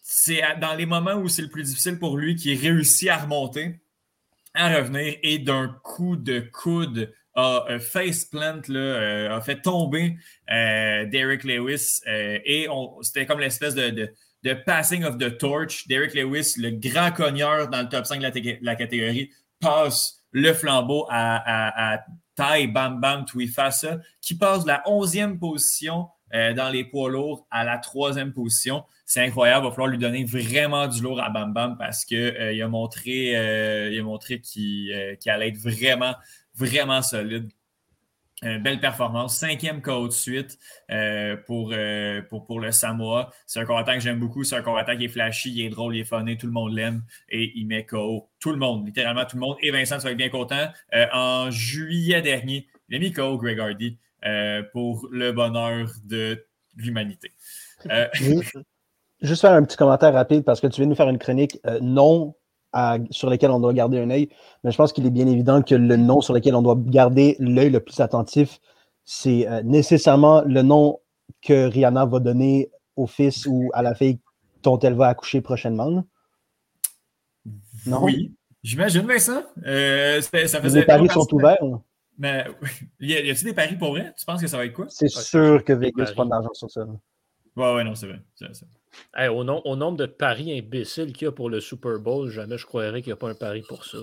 [0.00, 3.78] c'est dans les moments où c'est le plus difficile pour lui qu'il réussit à remonter,
[4.54, 9.60] à revenir et d'un coup de coude a euh, face plant, là, euh, a fait
[9.62, 10.16] tomber
[10.50, 12.00] euh, Derek Lewis.
[12.06, 12.68] euh, et
[13.02, 14.12] c'était comme l'espèce de,
[14.42, 15.86] de, passing of the torch.
[15.88, 19.30] Derek Lewis, le grand cogneur dans le top 5 de la, catégorie,
[19.60, 22.04] passe le flambeau à, à,
[22.66, 27.78] Bam Bam Tuifasa, qui passe de la 11e position dans les poids lourds à la
[27.78, 28.82] troisième position.
[29.04, 29.66] C'est incroyable.
[29.66, 33.36] Il va falloir lui donner vraiment du lourd à Bam Bam parce qu'il a montré,
[33.36, 34.90] a montré qu'il
[35.26, 36.14] allait être vraiment,
[36.54, 37.50] vraiment solide.
[38.42, 39.38] belle performance.
[39.38, 40.58] Cinquième KO de suite
[41.46, 41.72] pour,
[42.28, 43.30] pour, pour, le Samoa.
[43.46, 44.44] C'est un combattant que j'aime beaucoup.
[44.44, 46.72] C'est un combattant qui est flashy, il est drôle, il est funny, tout le monde
[46.74, 49.56] l'aime et il met KO tout le monde, littéralement tout le monde.
[49.62, 50.68] Et Vincent, tu vas être bien content.
[51.12, 53.98] en juillet dernier, il a mis KO Greg Hardy.
[54.24, 56.46] Euh, pour le bonheur de
[56.76, 57.32] l'humanité.
[57.90, 58.06] Euh,
[59.20, 61.58] juste faire un petit commentaire rapide parce que tu viens de nous faire une chronique
[61.66, 61.80] euh,
[63.10, 64.28] sur laquelle on doit garder un œil,
[64.64, 67.36] mais je pense qu'il est bien évident que le nom sur lequel on doit garder
[67.38, 68.60] l'œil le plus attentif,
[69.04, 71.00] c'est nécessairement le nom
[71.42, 74.18] que Rihanna va donner au fils ou à la fille
[74.62, 76.04] dont elle va accoucher prochainement.
[77.86, 78.04] Non?
[78.04, 79.42] Oui, j'imagine, Vincent.
[79.64, 81.58] ça Les paris sont ouverts.
[82.18, 82.46] Mais
[83.00, 84.12] y a-t-il des paris pour vrai?
[84.16, 84.86] Tu penses que ça va être quoi?
[84.88, 86.86] C'est sûr que Vegas prend de l'argent sur ça.
[87.56, 88.20] Ouais, ouais, non, c'est vrai.
[89.18, 93.02] Au, nombre de paris imbéciles qu'il y a pour le Super Bowl, jamais je croirais
[93.02, 93.98] qu'il n'y a pas un pari pour ça.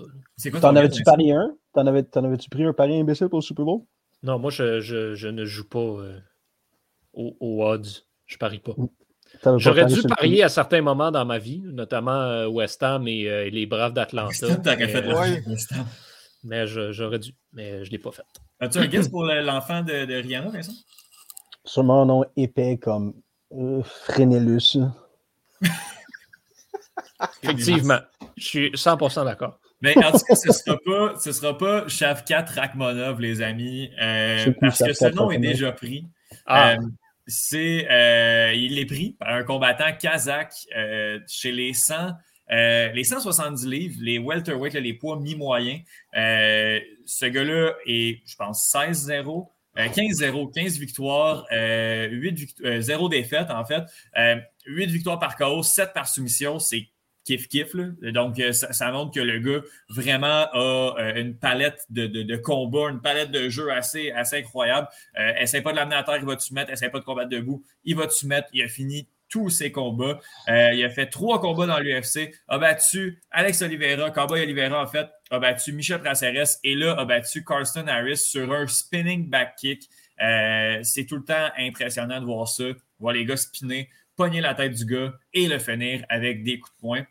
[0.61, 1.55] T'en avais-tu pari un?
[1.73, 3.81] T'en avais-tu pris un pari imbécile pour le Super Bowl?
[4.23, 6.19] Non, moi, je, je, ne joue pas euh,
[7.13, 8.05] aux, odds.
[8.25, 8.73] Je parie pas.
[9.57, 13.49] J'aurais dû parier à certains moments dans ma vie, notamment euh, West Ham et, euh,
[13.49, 14.47] les Braves d'Atlanta.
[16.43, 18.23] Mais j'aurais dû, mais je ne l'ai pas fait.
[18.59, 20.73] As-tu un guess pour l'enfant de, de, Rihanna, Vincent?
[21.65, 23.13] Sûrement un nom épais comme
[23.53, 24.77] euh, Frénélus.
[27.43, 27.99] Effectivement,
[28.37, 29.59] je suis 100% d'accord.
[29.81, 33.89] Mais en tout cas, ce ne sera pas, ce sera pas Shavkat Rakhmonov, les amis,
[34.01, 36.05] euh, parce que ce nom est déjà pris.
[36.45, 36.71] Ah.
[36.71, 36.77] Euh,
[37.27, 40.53] c'est, euh, il est pris par un combattant kazakh
[41.27, 42.13] chez les 100
[42.51, 45.81] euh, les 170 livres, les welterweight, les poids mi-moyens,
[46.17, 49.47] euh, ce gars-là est, je pense, 16-0.
[49.87, 51.55] 15-0, 15 victoires, 8
[52.65, 53.83] euh, 0 défaites en fait,
[54.65, 56.87] 8 victoires par KO, 7 par soumission, c'est
[57.25, 57.75] kiff-kiff.
[58.11, 63.49] Donc, ça, montre que le gars vraiment a une palette de, combats, une palette de
[63.49, 64.87] jeux assez, incroyable.
[65.37, 67.63] essaye pas de l'amener à terre, il va te mettre, essaye pas de combattre debout,
[67.83, 70.19] il va te mettre, il a fini tous ses combats.
[70.49, 74.87] Euh, il a fait trois combats dans l'UFC, a battu Alex Oliveira, Cowboy Oliveira en
[74.87, 79.55] fait, a battu Michel Praceres et là a battu Carlston Harris sur un spinning back
[79.55, 79.89] kick.
[80.21, 82.65] Euh, c'est tout le temps impressionnant de voir ça,
[82.99, 86.75] voir les gars spinner, pogner la tête du gars et le finir avec des coups
[86.75, 87.05] de poing.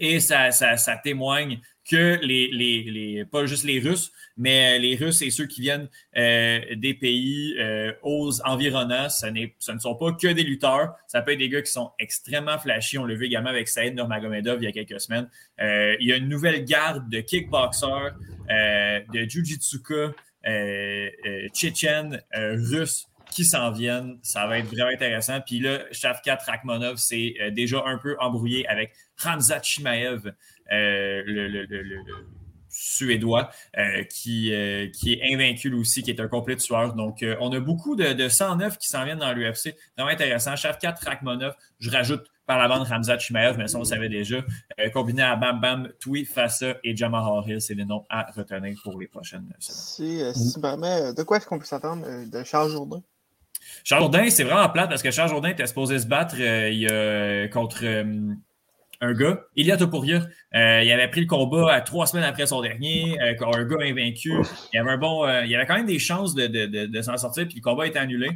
[0.00, 5.30] Et ça, ça, témoigne que les, les, pas juste les Russes, mais les Russes et
[5.30, 9.26] ceux qui viennent euh, des pays euh, aux environnants, ce,
[9.58, 10.94] ce, ne sont pas que des lutteurs.
[11.06, 12.98] Ça peut être des gars qui sont extrêmement flashy.
[12.98, 15.28] On l'a vu également avec Saïd Nurmagomedov il y a quelques semaines.
[15.60, 18.14] Euh, il y a une nouvelle garde de kickboxers,
[18.48, 20.12] de jujitsuka,
[21.52, 24.18] tchétchène, russe qui s'en viennent.
[24.22, 25.40] Ça va être vraiment intéressant.
[25.40, 30.32] Puis là, Shavkat Rakhmonov s'est euh, déjà un peu embrouillé avec Ramzat Chimaev,
[30.72, 31.66] euh, le,
[32.68, 36.94] Suédois, euh, qui, est invaincu aussi, qui est un complet tueur.
[36.94, 39.76] Donc, on a beaucoup de, de 109 qui s'en viennent dans l'UFC.
[39.96, 40.56] Vraiment intéressant.
[40.56, 44.44] Shavkat Rakhmonov, je rajoute par la bande Ramzat Chimaev, mais ça, on le savait déjà.
[44.92, 48.98] combiné à Bam Bam, Tui, Fassa et Jamal Hill, c'est les noms à retenir pour
[48.98, 50.32] les prochaines semaines.
[50.34, 53.02] Si, si de quoi est-ce qu'on peut s'attendre de Charles Jourdain?
[53.84, 57.80] Charles Jourdain, c'est vraiment plate parce que Charles Jourdain était supposé se battre euh, contre
[57.84, 58.32] euh,
[59.02, 60.22] un gars, Ilya Topuria.
[60.54, 64.32] Euh, il avait pris le combat à trois semaines après son dernier, un gars invaincu.
[64.72, 67.60] Il avait un bon, il avait quand même des chances de, s'en sortir, puis le
[67.60, 68.30] combat été annulé,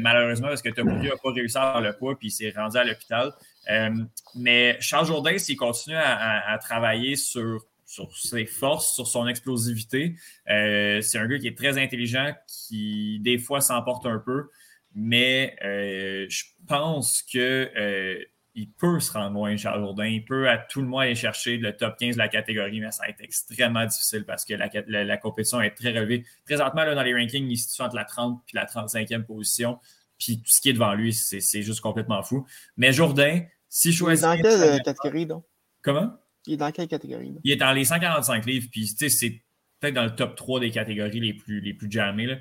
[0.00, 2.78] malheureusement, parce que Topuria n'a pas réussi à avoir le poids, puis il s'est rendu
[2.78, 3.32] à l'hôpital.
[4.36, 7.66] mais Charles Jourdain, s'il continue à, travailler sur
[8.14, 10.14] ses forces, sur son explosivité.
[10.46, 14.48] c'est un gars qui est très intelligent, qui des fois s'emporte un peu
[14.94, 18.24] mais euh, je pense que euh,
[18.54, 20.06] il peut se rendre loin, Charles Jourdain.
[20.06, 22.90] Il peut à tout le moins aller chercher le top 15 de la catégorie, mais
[22.90, 26.24] ça va être extrêmement difficile parce que la, compétition est très relevée.
[26.44, 29.78] Présentement, là, dans les rankings, il se situe entre la 30 et la 35e position.
[30.18, 32.44] Puis tout ce qui est devant lui, c'est juste complètement fou.
[32.76, 34.26] Mais Jourdain, si je choisis.
[34.34, 35.44] Il est dans quelle catégorie, donc?
[35.82, 36.12] Comment?
[36.46, 38.68] Il est dans quelle catégorie Il est dans les 145 livres.
[38.72, 39.42] Puis, tu sais, c'est
[39.80, 42.38] peut-être dans le top 3 des catégories les plus, les plus jammées.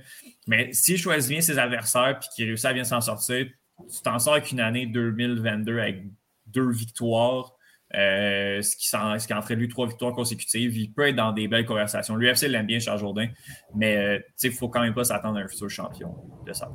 [0.47, 4.19] Mais s'il choisit bien ses adversaires et qu'il réussit à bien s'en sortir, tu t'en
[4.19, 6.03] sors avec une année 2022 avec
[6.47, 7.53] deux victoires,
[7.95, 10.75] euh, ce, qui ce qui en lui trois victoires consécutives.
[10.75, 12.15] Il peut être dans des belles conversations.
[12.15, 13.29] L'UFC l'aime bien, Charles Jourdain,
[13.75, 16.15] mais euh, il ne faut quand même pas s'attendre à un futur champion
[16.45, 16.69] de ça.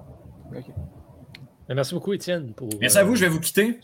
[1.74, 2.52] Merci beaucoup, Étienne.
[2.80, 3.78] Merci à vous, je vais vous quitter.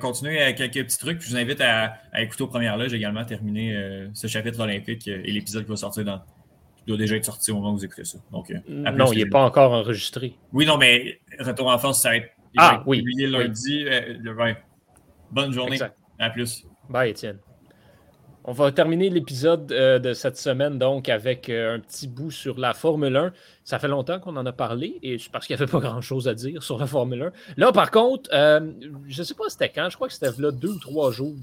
[0.00, 1.20] continuer avec quelques petits trucs.
[1.20, 5.64] je vous invite à, écouter aux premières loges également, terminer ce chapitre olympique et l'épisode
[5.64, 6.20] qui va sortir dans.
[6.84, 8.18] Il doit déjà être sorti au moment où vous écoutez ça.
[8.32, 10.34] Donc, non, il n'est pas encore enregistré.
[10.52, 13.86] Oui, non, mais Retour en force, ça va être, ah, oui, publié lundi.
[15.30, 15.78] Bonne journée.
[16.18, 16.66] À plus.
[16.88, 17.38] Bye, Étienne.
[18.44, 22.58] On va terminer l'épisode euh, de cette semaine donc avec euh, un petit bout sur
[22.58, 23.32] la Formule 1.
[23.62, 26.26] Ça fait longtemps qu'on en a parlé et c'est parce qu'il n'y avait pas grand-chose
[26.26, 27.32] à dire sur la Formule 1.
[27.56, 28.72] Là, par contre, euh,
[29.06, 31.36] je ne sais pas c'était quand, je crois que c'était là deux ou trois jours.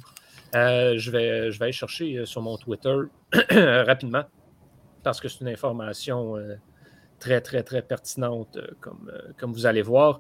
[0.54, 2.96] je, vais, aller chercher sur mon Twitter
[3.50, 4.24] rapidement
[5.02, 6.36] parce que c'est une information
[7.20, 8.58] très, très, très pertinente
[9.38, 10.20] comme vous allez voir.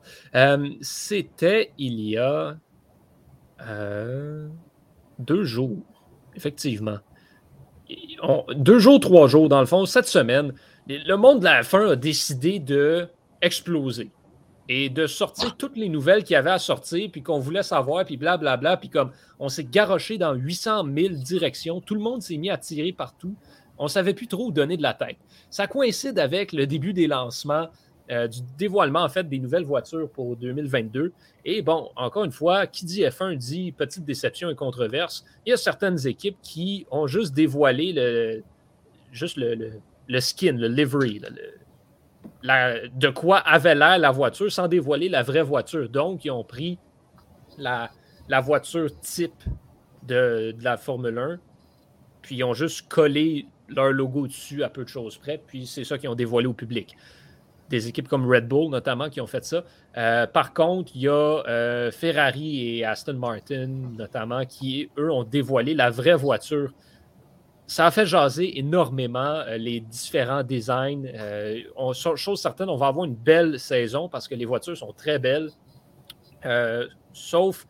[0.79, 2.55] c'était il y a
[5.19, 5.98] deux jours
[6.35, 6.97] effectivement.
[8.55, 10.53] deux jours, trois jours, dans le fond, cette semaine,
[10.87, 13.07] le monde de la F1 a décidé de
[14.67, 18.05] et de sortir toutes les nouvelles qu'il y avait à sortir, puis qu'on voulait savoir,
[18.05, 22.37] puis blablabla, puis comme on s'est garoché dans 800 000 directions, tout le monde s'est
[22.37, 23.33] mis à tirer partout.
[23.79, 25.17] On ne savait plus trop où donner de la tête.
[25.49, 27.69] Ça coïncide avec le début des lancements
[28.11, 31.13] euh, du dévoilement en fait des nouvelles voitures pour 2022.
[31.45, 35.23] Et bon, encore une fois, qui dit F1 dit petite déception et controverse.
[35.45, 38.43] Il y a certaines équipes qui ont juste dévoilé le,
[39.11, 41.21] juste le, skin, le livery,
[42.41, 45.87] de quoi avait l'air la voiture sans dévoiler la vraie voiture.
[45.87, 46.79] Donc, ils ont pris
[47.59, 47.91] la,
[48.27, 49.43] la voiture type
[50.07, 51.39] de, de, la Formule 1,
[52.23, 55.83] puis ils ont juste collé leur logo dessus à peu de choses près, puis c'est
[55.83, 56.95] ça qu'ils ont dévoilé au public
[57.69, 59.63] des équipes comme Red Bull notamment qui ont fait ça.
[59.97, 63.67] Euh, par contre, il y a euh, Ferrari et Aston Martin
[63.97, 66.73] notamment qui, eux, ont dévoilé la vraie voiture.
[67.67, 71.05] Ça a fait jaser énormément euh, les différents designs.
[71.93, 75.49] chose certaine, on va avoir une belle saison parce que les voitures sont très belles.
[77.13, 77.67] sauf,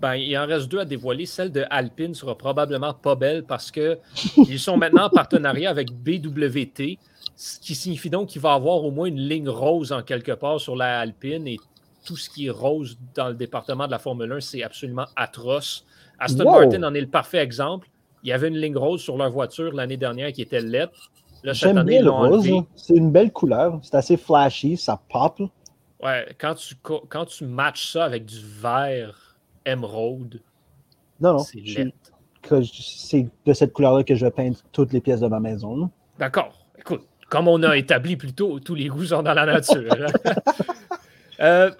[0.00, 1.26] ben, il en reste deux à dévoiler.
[1.26, 6.98] Celle de Alpine sera probablement pas belle parce qu'ils sont maintenant en partenariat avec BWT.
[7.42, 10.60] Ce qui signifie donc qu'il va avoir au moins une ligne rose en quelque part
[10.60, 11.56] sur la Alpine et
[12.04, 15.86] tout ce qui est rose dans le département de la Formule 1, c'est absolument atroce.
[16.18, 17.88] Aston Martin en est le parfait exemple.
[18.22, 21.10] Il y avait une ligne rose sur leur voiture l'année dernière qui était lettre.
[21.42, 22.46] J'aime bien le rose.
[22.76, 23.80] C'est une belle couleur.
[23.84, 25.40] C'est assez flashy, ça pop.
[26.02, 30.42] Ouais, quand tu, quand tu matches ça avec du vert émeraude,
[31.18, 35.40] non, non, c'est de cette couleur-là que je vais peindre toutes les pièces de ma
[35.40, 35.88] maison.
[36.18, 36.59] D'accord.
[37.30, 39.92] Comme on a établi plus tôt, tous les goûts sont dans la nature.
[39.92, 40.32] Hein.
[41.42, 41.70] Euh,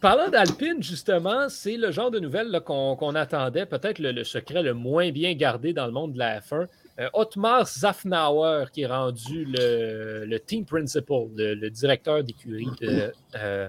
[0.00, 5.10] parlant d'Alpine, justement, c'est le genre de nouvelles qu'on attendait, peut-être le, secret le moins
[5.10, 6.66] bien gardé dans le monde de la F1.
[6.98, 13.68] Euh, Otmar Zafnauer, qui est rendu le, team principal, le, directeur d'écurie de, euh,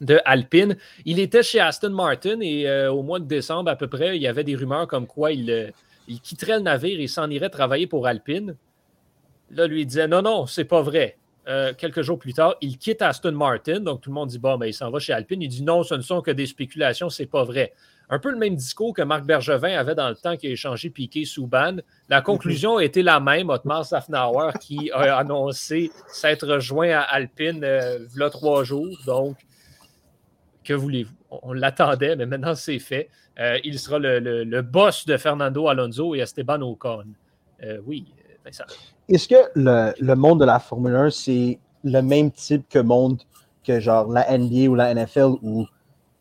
[0.00, 0.76] de, Alpine.
[1.04, 4.28] Il était chez Aston Martin et au mois de décembre, à peu près, il y
[4.28, 5.72] avait des rumeurs comme quoi il,
[6.06, 8.54] il quitterait le navire et s'en irait travailler pour Alpine.
[9.50, 11.16] Là, lui, il disait non, non, c'est pas vrai.
[11.46, 13.80] Euh, quelques jours plus tard, il quitte Aston Martin.
[13.80, 15.42] Donc, tout le monde dit bon, mais ben, il s'en va chez Alpine.
[15.42, 17.72] Il dit non, ce ne sont que des spéculations, c'est pas vrai.
[18.10, 20.90] Un peu le même discours que Marc Bergevin avait dans le temps qu'il a échangé
[20.90, 21.76] Piqué sous ban.
[22.08, 23.50] La conclusion a été la même.
[23.50, 28.96] Otmar Safnauer qui a annoncé s'être rejoint à Alpine euh, il y a trois jours.
[29.06, 29.38] Donc,
[30.64, 31.14] que voulez-vous?
[31.42, 33.10] On, l'attendait, mais maintenant c'est fait.
[33.40, 37.04] Euh, il sera le, boss de Fernando Alonso et Esteban Ocon.
[37.84, 38.66] oui, ben ça.
[39.08, 43.20] Est-ce que le, monde de la Formule 1, c'est le même type que monde
[43.64, 45.66] que genre la NBA ou la NFL où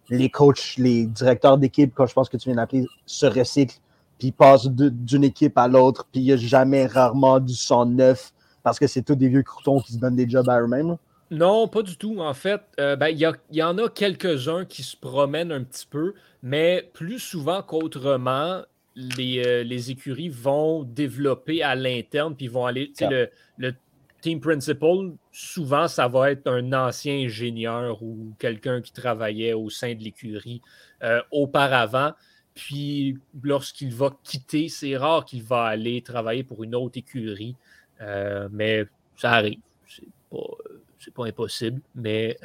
[0.10, 3.80] les coachs, les directeurs d'équipe, comme je pense que tu viens d'appeler, se recyclent,
[4.18, 8.34] puis passent d'une équipe à l'autre, puis il n'y a jamais rarement du sang neuf
[8.64, 10.98] parce que c'est tous des vieux croutons qui se donnent des jobs à eux-mêmes?
[11.32, 12.20] Non, pas du tout.
[12.20, 13.20] En fait, euh, ben, il
[13.52, 18.62] y, en a quelques-uns qui se promènent un petit peu, mais plus souvent qu'autrement,
[18.98, 22.92] euh, les, écuries vont développer à l'interne, puis vont aller.
[23.02, 23.74] Le, le
[24.22, 29.96] team principal, souvent, ça va être un ancien ingénieur ou quelqu'un qui travaillait au sein
[29.96, 30.62] de l'écurie
[31.02, 32.12] euh, auparavant.
[32.54, 37.56] Puis, lorsqu'il va quitter, c'est rare qu'il va aller travailler pour une autre écurie.
[38.02, 38.86] Euh, mais
[39.18, 39.60] ça arrive.
[39.88, 42.38] C'est pas, pas impossible, mais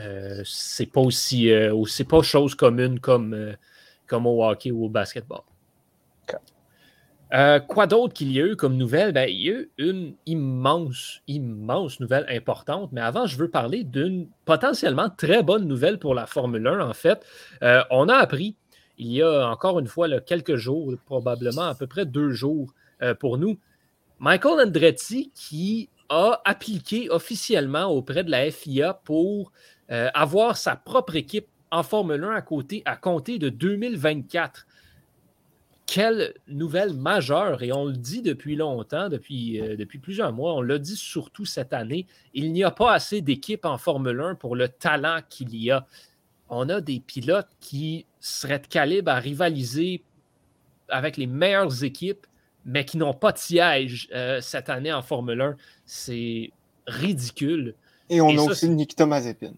[0.45, 1.51] c'est pas aussi.
[1.87, 3.55] c'est pas chose commune comme,
[4.07, 5.43] comme au hockey ou au basketball.
[7.35, 9.13] Euh, quoi d'autre qu'il y a eu comme nouvelle?
[9.13, 13.85] Ben, il y a eu une immense, immense nouvelle importante, mais avant, je veux parler
[13.85, 17.25] d'une potentiellement très bonne nouvelle pour la Formule 1, en fait.
[17.63, 18.57] Euh, on a appris,
[18.97, 22.73] il y a encore une fois quelques jours, probablement à peu près deux jours
[23.03, 23.59] euh, pour nous,
[24.19, 29.53] Michael Andretti qui a appliqué officiellement auprès de la FIA pour
[29.89, 34.67] avoir sa propre équipe en Formule 1 à, côté, à compter de 2024.
[35.89, 40.61] Quelle nouvelle majeure, et on le dit depuis longtemps, depuis, euh, depuis plusieurs mois, on
[40.61, 44.55] l'a dit surtout cette année, il n'y a pas assez d'équipes en Formule 1 pour
[44.55, 45.87] le talent qu'il y a.
[46.51, 50.05] On a des pilotes qui seraient de calibre à rivaliser
[50.91, 52.27] avec les meilleures équipes,
[52.67, 55.57] mais qui n'ont pas de siège euh, cette année en Formule 1.
[55.87, 56.51] C'est
[56.87, 57.75] ridicule.
[58.11, 59.55] Et on a aussi Nikita Mazepin.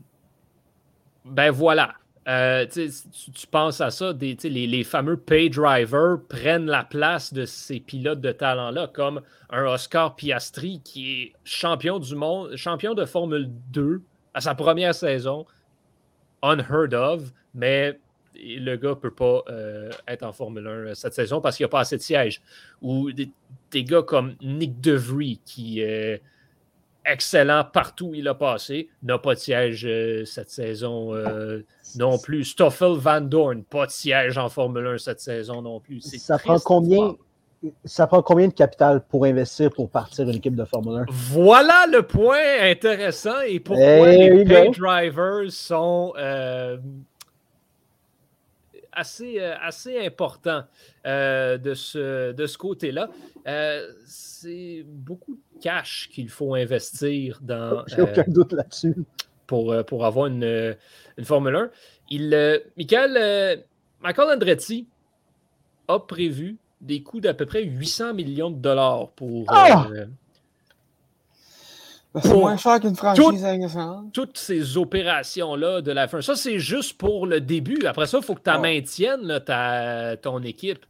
[1.25, 1.95] Ben voilà.
[2.29, 7.47] Euh, tu, penses à ça, des, les, les, fameux pay drivers prennent la place de
[7.47, 13.07] ces pilotes de talent-là, comme un Oscar Piastri qui est champion du monde, champion de
[13.07, 14.03] Formule 2
[14.35, 15.47] à sa première saison,
[16.43, 17.23] unheard of,
[17.55, 17.99] mais
[18.35, 21.65] le gars ne peut pas euh, être en Formule 1 euh, cette saison parce qu'il
[21.65, 22.41] n'y a pas assez de sièges.
[22.83, 23.33] Ou des,
[23.85, 26.23] gars comme Nick DeVry qui est
[27.05, 31.15] excellent partout où il a passé, n'a pas de siège euh, cette saison
[31.97, 32.45] non plus.
[32.45, 36.01] Stoffel Van Dorn, pas de siège en Formule 1 cette saison non plus.
[36.01, 37.15] Ça prend combien?
[37.85, 41.05] Ça prend combien de capital pour investir pour partir une équipe de Formule 1?
[41.11, 46.15] Voilà le point intéressant et pourquoi les pay drivers sont
[48.93, 50.65] assez, euh, assez important
[51.07, 53.09] euh, de ce, de ce côté-là.
[53.47, 57.85] Euh, c'est beaucoup de cash qu'il faut investir dans.
[57.87, 58.97] J'ai aucun doute là-dessus.
[59.47, 60.77] Pour, pour avoir une,
[61.19, 61.71] une Formule 1.
[62.11, 63.65] Il, Michael,
[64.01, 64.87] Michael Andretti
[65.89, 69.89] a prévu des coûts d'à peu près 800 millions de dollars pour, ah!
[72.21, 73.45] C'est moins cher qu'une franchise
[74.13, 76.21] Toutes ces opérations-là de la fin.
[76.21, 77.87] Ça, c'est juste pour le début.
[77.87, 80.85] Après ça, il faut que tu maintiennes ta, ton équipe.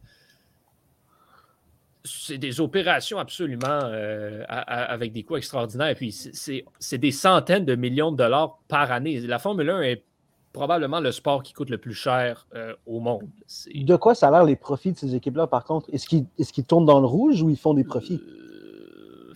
[2.03, 5.89] C'est des opérations absolument euh, avec des coûts extraordinaires.
[5.89, 9.19] Et puis, c'est des centaines de millions de dollars par année.
[9.19, 10.03] La Formule 1 est
[10.51, 13.29] probablement le sport qui coûte le plus cher euh, au monde.
[13.73, 15.89] De quoi ça a l'air les profits de ces équipes-là, par contre?
[15.93, 18.21] Est-ce qu'ils tournent dans le rouge ou ils font des profits?
[18.27, 19.33] Euh,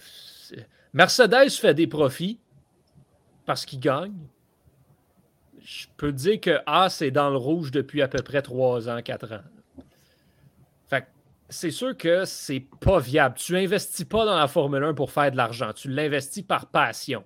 [0.94, 2.40] Mercedes fait des profits
[3.46, 4.14] parce qu'il gagne.
[5.62, 9.02] Je peux dire que Haas est dans le rouge depuis à peu près 3 ans,
[9.04, 9.42] 4 ans.
[11.50, 13.36] C'est sûr que c'est pas viable.
[13.38, 15.74] Tu investis pas dans la Formule 1 pour faire de l'argent.
[15.74, 17.24] Tu l'investis par passion.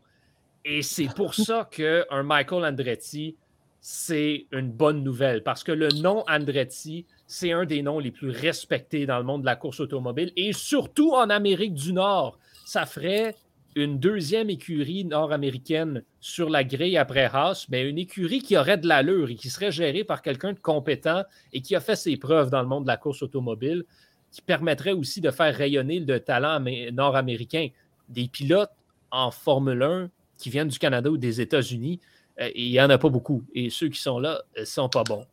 [0.66, 3.38] Et c'est pour ça qu'un Michael Andretti,
[3.80, 5.42] c'est une bonne nouvelle.
[5.42, 9.42] Parce que le nom Andretti, c'est un des noms les plus respectés dans le monde
[9.42, 10.34] de la course automobile.
[10.36, 12.38] Et surtout en Amérique du Nord.
[12.66, 13.36] Ça ferait
[13.76, 18.88] une deuxième écurie nord-américaine sur la grille après Haas, mais une écurie qui aurait de
[18.88, 22.50] l'allure et qui serait gérée par quelqu'un de compétent et qui a fait ses preuves
[22.50, 23.86] dans le monde de la course automobile,
[24.32, 27.70] qui permettrait aussi de faire rayonner le talent nord-américain.
[28.08, 28.72] Des pilotes
[29.12, 32.00] en Formule 1 qui viennent du Canada ou des États-Unis,
[32.40, 33.44] euh, il n'y en a pas beaucoup.
[33.54, 35.26] Et ceux qui sont là ne euh, sont pas bons.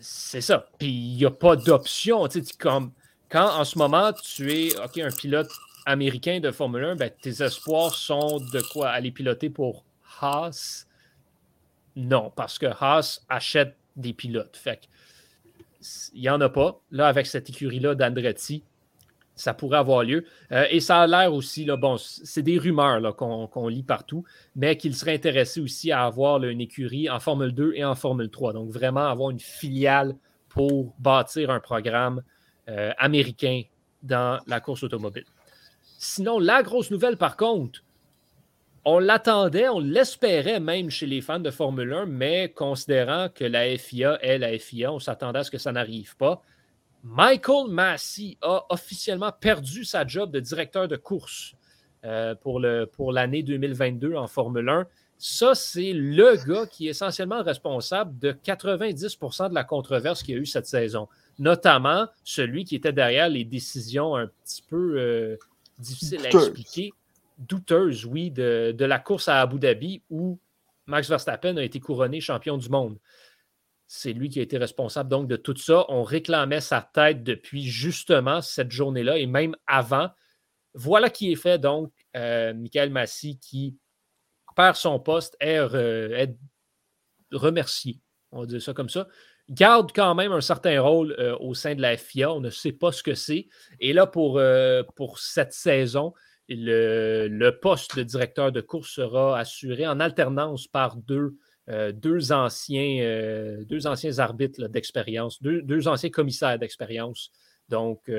[0.00, 0.66] c'est ça.
[0.78, 2.28] Puis il n'y a pas d'option.
[2.58, 2.92] Comme
[3.28, 5.50] quand en ce moment, tu es ok un pilote
[5.86, 8.90] américain de Formule 1, ben, tes espoirs sont de quoi?
[8.90, 9.84] Aller piloter pour
[10.20, 10.86] Haas?
[11.96, 14.56] Non, parce que Haas achète des pilotes.
[14.56, 14.88] Fait
[16.14, 16.80] il n'y en a pas.
[16.90, 18.64] Là, avec cette écurie-là d'Andretti,
[19.34, 20.24] ça pourrait avoir lieu.
[20.52, 24.24] Euh, et ça a l'air aussi, là, bon, c'est des rumeurs qu'on lit partout,
[24.56, 28.30] mais qu'il serait intéressé aussi à avoir une écurie en Formule 2 et en Formule
[28.30, 28.52] 3.
[28.52, 30.16] Donc, vraiment avoir une filiale
[30.48, 32.22] pour bâtir un programme
[32.68, 33.62] euh, américain
[34.02, 35.24] dans la course automobile.
[35.98, 37.82] Sinon, la grosse nouvelle, par contre,
[38.84, 43.76] on l'attendait, on l'espérait même chez les fans de Formule 1, mais considérant que la
[43.78, 46.42] FIA est la FIA, on s'attendait à ce que ça n'arrive pas.
[47.04, 51.54] Michael Massey a officiellement perdu sa job de directeur de course
[52.04, 54.86] euh, pour l'année 2022 en Formule 1.
[55.18, 60.38] Ça, c'est le gars qui est essentiellement responsable de 90% de la controverse qu'il y
[60.38, 61.06] a eu cette saison,
[61.38, 65.36] notamment celui qui était derrière les décisions un petit peu euh,
[65.78, 66.92] difficile à expliquer,
[67.46, 70.40] douteuse, oui, de, la course à Abu Dhabi où
[70.86, 72.98] Max Verstappen a été couronné champion du monde.
[73.86, 75.84] C'est lui qui a été responsable donc de tout ça.
[75.88, 80.10] On réclamait sa tête depuis justement cette journée-là et même avant.
[80.74, 81.92] Voilà qui est fait donc.
[82.16, 83.76] Euh, Michael Massy qui
[84.56, 85.60] perd son poste est,
[87.32, 88.00] remercié.
[88.30, 89.06] On va dire ça comme ça
[89.50, 92.32] garde quand même un certain rôle euh, au sein de la FIA.
[92.32, 93.48] On ne sait pas ce que c'est.
[93.80, 96.14] Et là, pour, euh, pour cette saison,
[96.48, 101.36] le, poste de directeur de course sera assuré en alternance par deux,
[101.68, 103.58] euh, deux, anciens,
[104.18, 107.30] arbitres d'expérience, deux, anciens commissaires d'expérience.
[107.68, 108.10] Donc,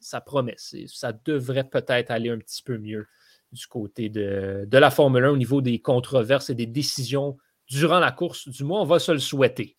[0.00, 0.56] ça promet.
[0.58, 3.06] Ça devrait peut-être aller un petit peu mieux
[3.52, 7.36] du côté de, de la Formule 1 au niveau des controverses et des décisions
[7.68, 8.48] durant la course.
[8.48, 9.76] Du moins, on va se le souhaiter.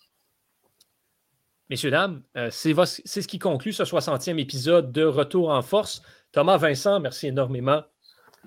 [1.70, 6.02] Messieurs, dames, euh, c'est ce qui conclut ce 60e épisode de Retour en force.
[6.32, 7.84] Thomas Vincent, merci énormément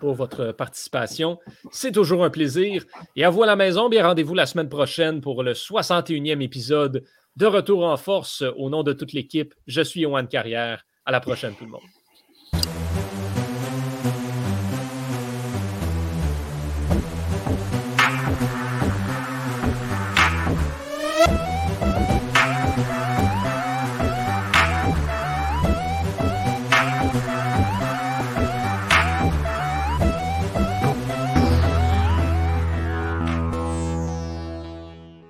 [0.00, 1.38] pour votre participation.
[1.70, 2.84] C'est toujours un plaisir.
[3.16, 7.04] Et à vous à la maison, bien rendez-vous la semaine prochaine pour le 61e épisode
[7.36, 8.42] de Retour en force.
[8.56, 10.84] Au nom de toute l'équipe, je suis Yohan Carrière.
[11.04, 11.99] À la prochaine, tout le monde.